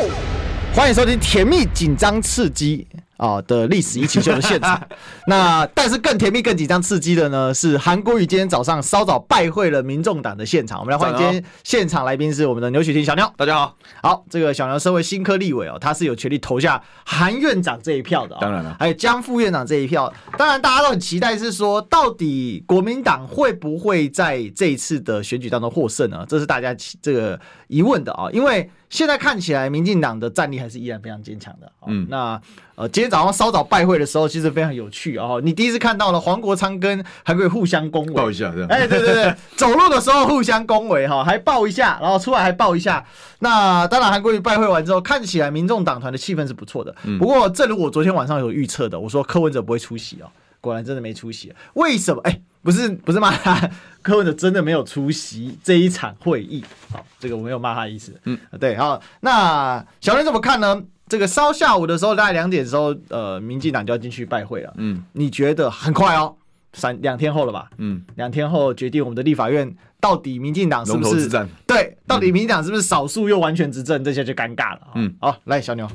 [0.76, 2.86] 欢迎收听甜蜜、紧张、刺激。
[3.18, 4.82] 啊的历史一起秀的现场，
[5.28, 10.80] 那但是更甜蜜、更紧张、刺激的呢，是韩国瑜今天早上稍早拜会了民众党的现场。
[10.80, 13.76] 我们来欢迎今天现场来宾是我们的牛雪婷小妞，大家好。
[14.02, 20.14] 好，这个小牛身为新科立委哦，他是有权利投下韩院长这一票的，当然了，还有江副院长这一票。
[20.38, 26.24] 当然，大家都很期待是说，到底国民党会不会在这一次的选举当中获胜呢？
[26.30, 28.70] 这是大家这个疑问的啊，因为。
[28.90, 31.72] 现在看起来，民进党的战力还是依然非常坚强的。
[31.88, 32.40] 嗯，那
[32.76, 35.42] 呃，今天早上稍早拜会的时候，其实非常有趣哦。
[35.44, 38.68] 你第一次看到了黄国昌跟韩国瑜互相恭维，抱一下，这样。
[38.70, 43.06] 哎，对对对，走路的时候互相恭维哈，还抱一下，然后出来还抱一下。
[43.40, 46.96] 那当然，韩国瑜拜会完之后，看起来民众党团的气氛是不错的。
[47.20, 50.30] 不过，正如我昨天晚上有预测的，我说柯文哲不会出席哦，
[50.62, 51.54] 果然真的没出席。
[51.74, 52.22] 为什么？
[52.24, 52.42] 哎。
[52.68, 56.62] 不是不是骂他，柯文哲真的没有出席这一场会议。
[56.92, 58.14] 好，这个我没有骂他的意思。
[58.26, 60.84] 嗯，对，好，那小林怎么看呢？
[61.08, 64.74] 这个稍下午的时候，大概两点的时候，呃，民进党就要进去拜会了。
[64.76, 66.36] 嗯，你觉得很快哦？
[66.74, 67.70] 三两天后了吧？
[67.78, 71.30] 嗯，两天后决定我们的立法院到底民进党是不是
[71.66, 71.98] 对？
[72.06, 74.04] 到底民进党是不是少数又完全执政？
[74.04, 74.82] 这些就尴尬了。
[74.96, 75.90] 嗯，好，来小牛。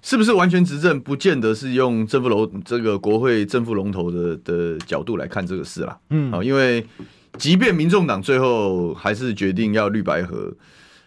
[0.00, 5.98] 是不是完全执政，不见得是用政府龙这个国会政府龙头的的角度来看这个事啦。
[6.10, 6.86] 嗯，好，因为
[7.36, 10.52] 即便民众党最后还是决定要绿白合，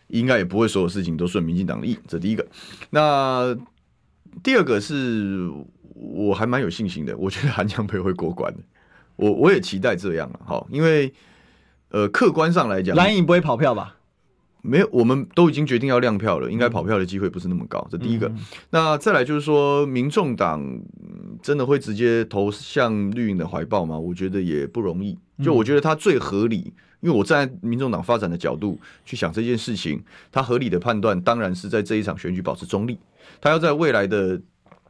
[0.07, 1.97] 应该也不会所有事情都顺民进党的意。
[2.07, 2.45] 这第一个。
[2.89, 3.55] 那
[4.43, 5.49] 第二个是
[5.93, 8.59] 我还蛮有信心的，我觉得韩强培会过关的。
[9.15, 10.39] 我我也期待这样了。
[10.45, 11.13] 好，因为
[11.89, 13.95] 呃，客观上来讲，蓝营不会跑票吧？
[14.61, 17.85] 没有，我们都已经决定要亮票了，应该跑票的机会不是那么高。
[17.89, 18.31] 这第一个。
[18.69, 20.81] 那再来就是说，民众党
[21.41, 23.97] 真的会直接投向绿营的怀抱吗？
[23.97, 25.17] 我觉得也不容易。
[25.43, 32.99] 就我觉得他最合理，因为我站在民众党发展的角度去想这件事情，他合理的判断当然是在这一场选举保持中立。
[33.39, 34.39] 他要在未来的，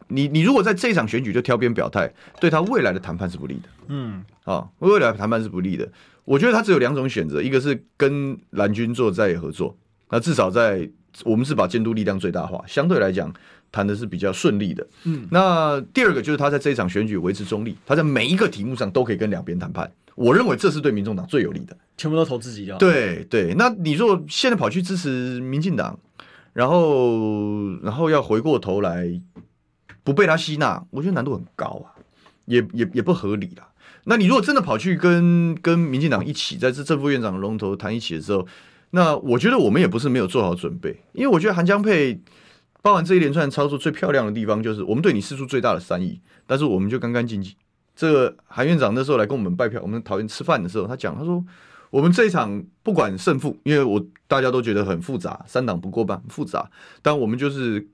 [0.07, 3.69] 你你如果在这一场选举就挑边表态，对他未来的谈判是不利的。
[3.87, 5.89] 嗯，啊，未来的谈判是不利的。
[6.25, 9.75] 我觉得他只有两种选择，一个是跟蓝军做在野合作，
[10.09, 10.89] 那至少在
[11.23, 13.33] 我们是把监督力量最大化，相对来讲。
[13.73, 22.75] 谈的是比较顺利的，嗯，那第二个就是他在这一场选举维持中立，他在每一个题目上都可以跟两边谈判，我认为这是对民众党最有利的，全部都投自己的。
[22.75, 25.97] 对对，那你如果现在跑去支持民进党，
[26.51, 29.07] 然后然后要回过头来
[30.03, 31.95] 不被他吸纳，我觉得难度很高啊，
[32.45, 33.67] 也也也不合理啦。
[34.05, 38.47] 那你如果真的跑去跟跟民进党一起在这正副院长龙头谈一起的时候，
[38.91, 42.21] 那我觉得我们也不是没有做好准备，因为我觉得韩江配。
[42.83, 47.53] 包含这一连串操作最漂亮的地方，就是我们对你施出最大的善意，但是我们就干干净净。
[47.95, 51.45] 这个韩院长那时候来跟我们拜票，我们讨厌吃饭的时候，他讲，他说
[51.91, 56.71] 我们这一场不管胜负，因为我大家都觉得很复杂，三党不过半，复杂，
[57.03, 57.87] 但我们就是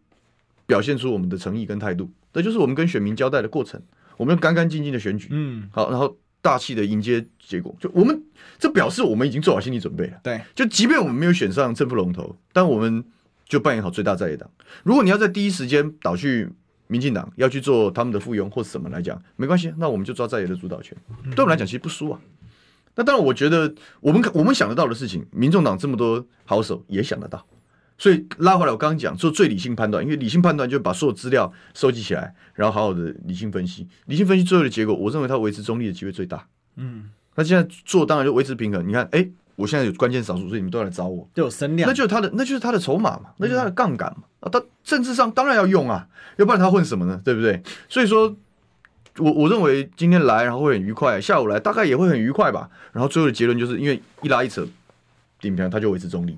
[0.67, 3.81] 表现出我们的诚意跟态度，那就是我们跟选民交代的过程。
[4.17, 8.21] 我们干干净净的选举，嗯，好，然后大气的迎接结果，就我们
[8.59, 10.19] 这表示我们已经做好心理准备了。
[10.21, 13.03] 对，就即便我们没有选上正副龙头，但我们。
[13.49, 14.49] 就扮演好最大在野党。
[14.83, 16.49] 如果你要在第一时间倒去
[16.87, 20.97] 民进党，要去做他们的附庸或是什么来讲，没关系，那我们就抓在野的主导权。
[21.33, 22.19] 对我们来讲，其实不输啊。
[22.95, 27.47] 那当然，我觉得我们我们想得到的事情，民众党这么多好手也想得到。
[27.97, 33.87] 所以拉回来，我刚刚讲做最理性判断，因为理性判断就把所有资料收集起来，然后好好的理性分析。
[34.05, 36.47] 理性分析最后的结果，我认为它维持中立的机会最大。
[36.75, 38.87] 嗯，那现在做当然就维持平衡。
[38.87, 39.31] 你看，哎、欸。
[39.57, 44.21] 我现在有关键少数，所以你们都要来找我，就有声量，那就是他的，那就是他的筹码嘛，那就是他的杠杆嘛。
[44.41, 47.19] 啊，他政治上当然要用啊，要不然他混什么呢？
[47.25, 47.59] 对不对？
[47.89, 48.35] 所以说，
[49.17, 52.69] 我我认为今天来，然后会很愉快，下午来大概也会很愉快吧。
[52.91, 54.63] 然后最后的结论就是因为一拉一扯，
[55.41, 56.37] 顶平他就维持中立，嗯，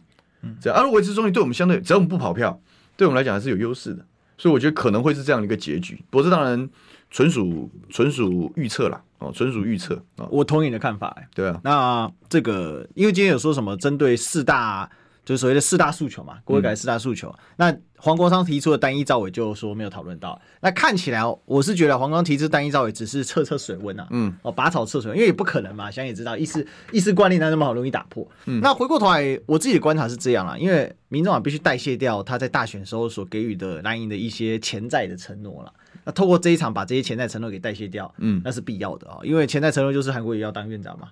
[0.61, 0.79] 这样。
[0.79, 2.59] 而维持中立对我们相对，只要我们不跑票，
[2.95, 4.05] 对我们来讲还是有优势的。
[4.37, 6.01] 所以我觉得可能会是这样的一个结局。
[6.09, 6.69] 不过这当然
[7.11, 9.01] 纯属纯属预测啦。
[9.19, 11.27] 哦，纯属预测啊，我同意你的看法、欸。
[11.35, 14.89] 对啊，那这个因为今天有说什么针对四大，
[15.29, 17.29] 就是所谓的四大诉求嘛，国会改四大诉求。
[17.29, 20.41] 嗯、那黄国昌提出的单一召委就说没有讨论到。
[20.59, 28.27] 那看起来我是觉得黄国昌提出单一召委只是测测水温啊，嗯，哦，拔草测水温，因为也不可能嘛，想也知道议事议事惯例那那么好容易打破。
[28.45, 35.71] 嗯，那回过头来，我自己的观察是这样啦，因为民众党必须代谢掉他在大选时候所给予的蓝营的一些潜在的承诺了。
[36.05, 41.09] 那透过这一场把这些潜在承诺给代谢掉，嗯，那是必要的啊、喔，因为潜在承诺就是韩国瑜要当院长嘛，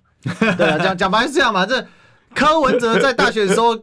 [0.58, 1.86] 对啊，讲讲白是这样嘛，这
[2.34, 3.78] 柯文哲在大选的时候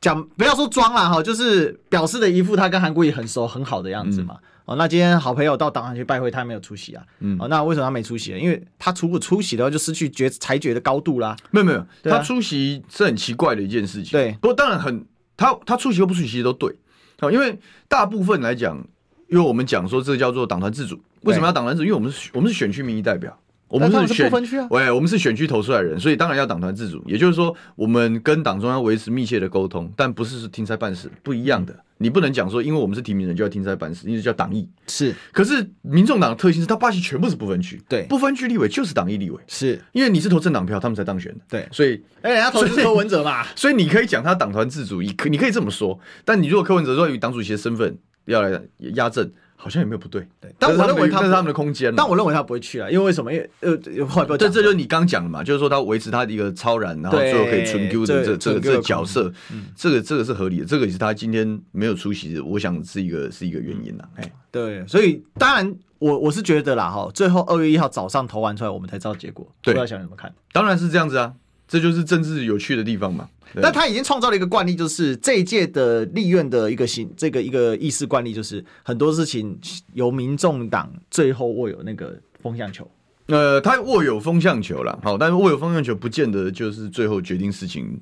[0.00, 4.34] 讲，不要说装了哈，就是表示的一副他跟韩国瑜很熟很好的样子嘛，
[4.64, 8.32] 哦、嗯，那今天好朋友到党上去拜会，他没有出席啊，嗯，哦，那为什么他没出席？
[8.38, 15.04] 因为他如果出席的话，就失去决裁决的高度啦，没有没有，他出席是很奇怪的一件事情，对，不过当然很，
[15.36, 16.74] 他他出席或不出席都对，
[17.20, 18.86] 好，因为大部分来讲。
[19.30, 21.84] 因为我们讲说这叫做党团自主，为什么要党团自主？
[21.84, 23.38] 因为我们是我们是选区民意代表，
[23.68, 27.02] 我们是选区啊，喂，我们是选区投出来的人，所以当然要党团自主。
[27.06, 31.74] 也就是说，我们跟党中央维持密切的沟通，但不是是听差办事，不一样的。
[31.98, 35.14] 你不能讲说，因为我们是提名人就要听差办事，因为叫党意是。
[35.32, 48.62] 可是民众党的特性是，他巴西全部是不分区，对，不分区立委就是党意立委，是因为你是投政党票，他们才当选的，对，所以哎，人家投是柯文哲嘛，所以你可以讲他党团自主，你可你可以这么说，但你如果柯文哲说以党主席的身份要来
[48.94, 49.30] 压阵。
[49.60, 51.92] 好像也没有不对，对，但我认为他这是他们的空间。
[51.96, 53.32] 但我认为他不会去啊，因为为什么？
[53.32, 59.32] 因为呃，这这就是你刚讲的嘛，就是说他维持他的一个超然，然后最后可以存 Q 的这这个这个角色，
[59.74, 64.08] 这个这个是合理的，这个也是他今天没有出席的，我想是一个是一个原因啦。
[64.14, 69.44] 哎，对，所以当然我我是觉得啦哈，最后二月一号早上投完出来，我们才知道结果。
[69.60, 70.32] 对，不知道想怎么看？
[70.52, 71.32] 当然是这样子啊，
[71.66, 73.28] 这就是政治有趣的地方嘛。
[73.54, 79.58] 但他已经创造了一个惯例，就是这一届的立院的一个行，这个一个议事惯例，就是很多事情
[79.94, 82.88] 由民众党最后握有那个风向球。
[83.26, 88.00] 呃，他握有风向球了，好，但是握有风向球不见得就是最后决定事情，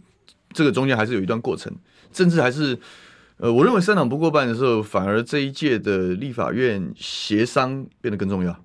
[0.53, 1.73] 这个中间还是有一段过程，
[2.13, 2.79] 甚至还是，
[3.39, 8.57] 呃，我认为三党不过半的时候，反而这一届的立法院协商变得更重要，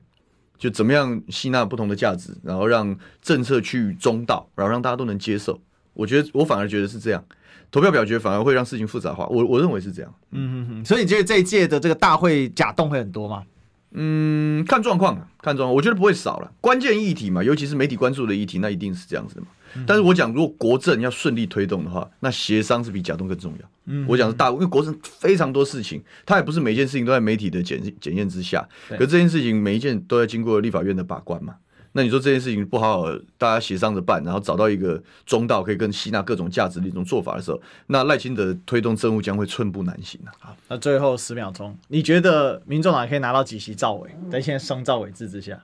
[0.58, 5.60] 就怎么样吸纳不同的价值，然后让政策去中道，然后让大家都能接受。
[5.94, 7.24] 我觉得我反而觉得是这样，
[7.70, 9.26] 投票表决反而会让事情复杂化。
[9.28, 10.14] 我我认为是这样。
[10.32, 10.86] 嗯嗯嗯。
[10.86, 13.44] 所以你觉得这一届的这个大会假动会很多吗？
[13.94, 16.50] 嗯，看状况，看状况，我觉得不会少了。
[16.62, 19.48] 关键议题嘛，尤其是媒体关注的议题，那一定是这样子的嘛。
[19.86, 23.70] 但是我讲，如果国政要顺利推动的话，那协商是比假动更重要。
[23.86, 28.66] 嗯，我讲是大，因为国政非常多事情，它也不是每一件事情都在媒体的检检验之下。
[28.90, 31.56] 可是这件事情每一件都要经过立法院的把关嘛。
[31.94, 40.32] 那你说这件事情不好好大家协商着办，然后找到一个中道可以更吸纳各种价值的一种做法的时候，那赖清德推动政务将会寸步难行啊。
[40.40, 44.10] 好，那最后十秒钟，你觉得民众党可以拿到几席赵伟？
[44.32, 45.62] 在现在双赵伟制之下，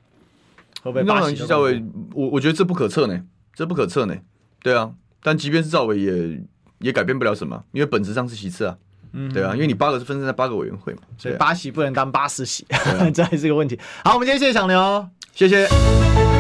[0.82, 1.84] 会不会八席赵委？
[2.14, 3.24] 我我觉得这不可测呢。
[3.54, 4.16] 这不可测呢，
[4.62, 6.44] 对啊，但即便是赵伟也
[6.78, 8.78] 也改变不了什么，因为本质上是其次啊，
[9.14, 12.66] 嗯，对啊，因为你八个是分散在八个委员会嘛，所以八席不能当八十席，
[13.14, 13.80] 这还是个问题。
[14.04, 16.37] 好，我们今天谢谢小牛，谢谢。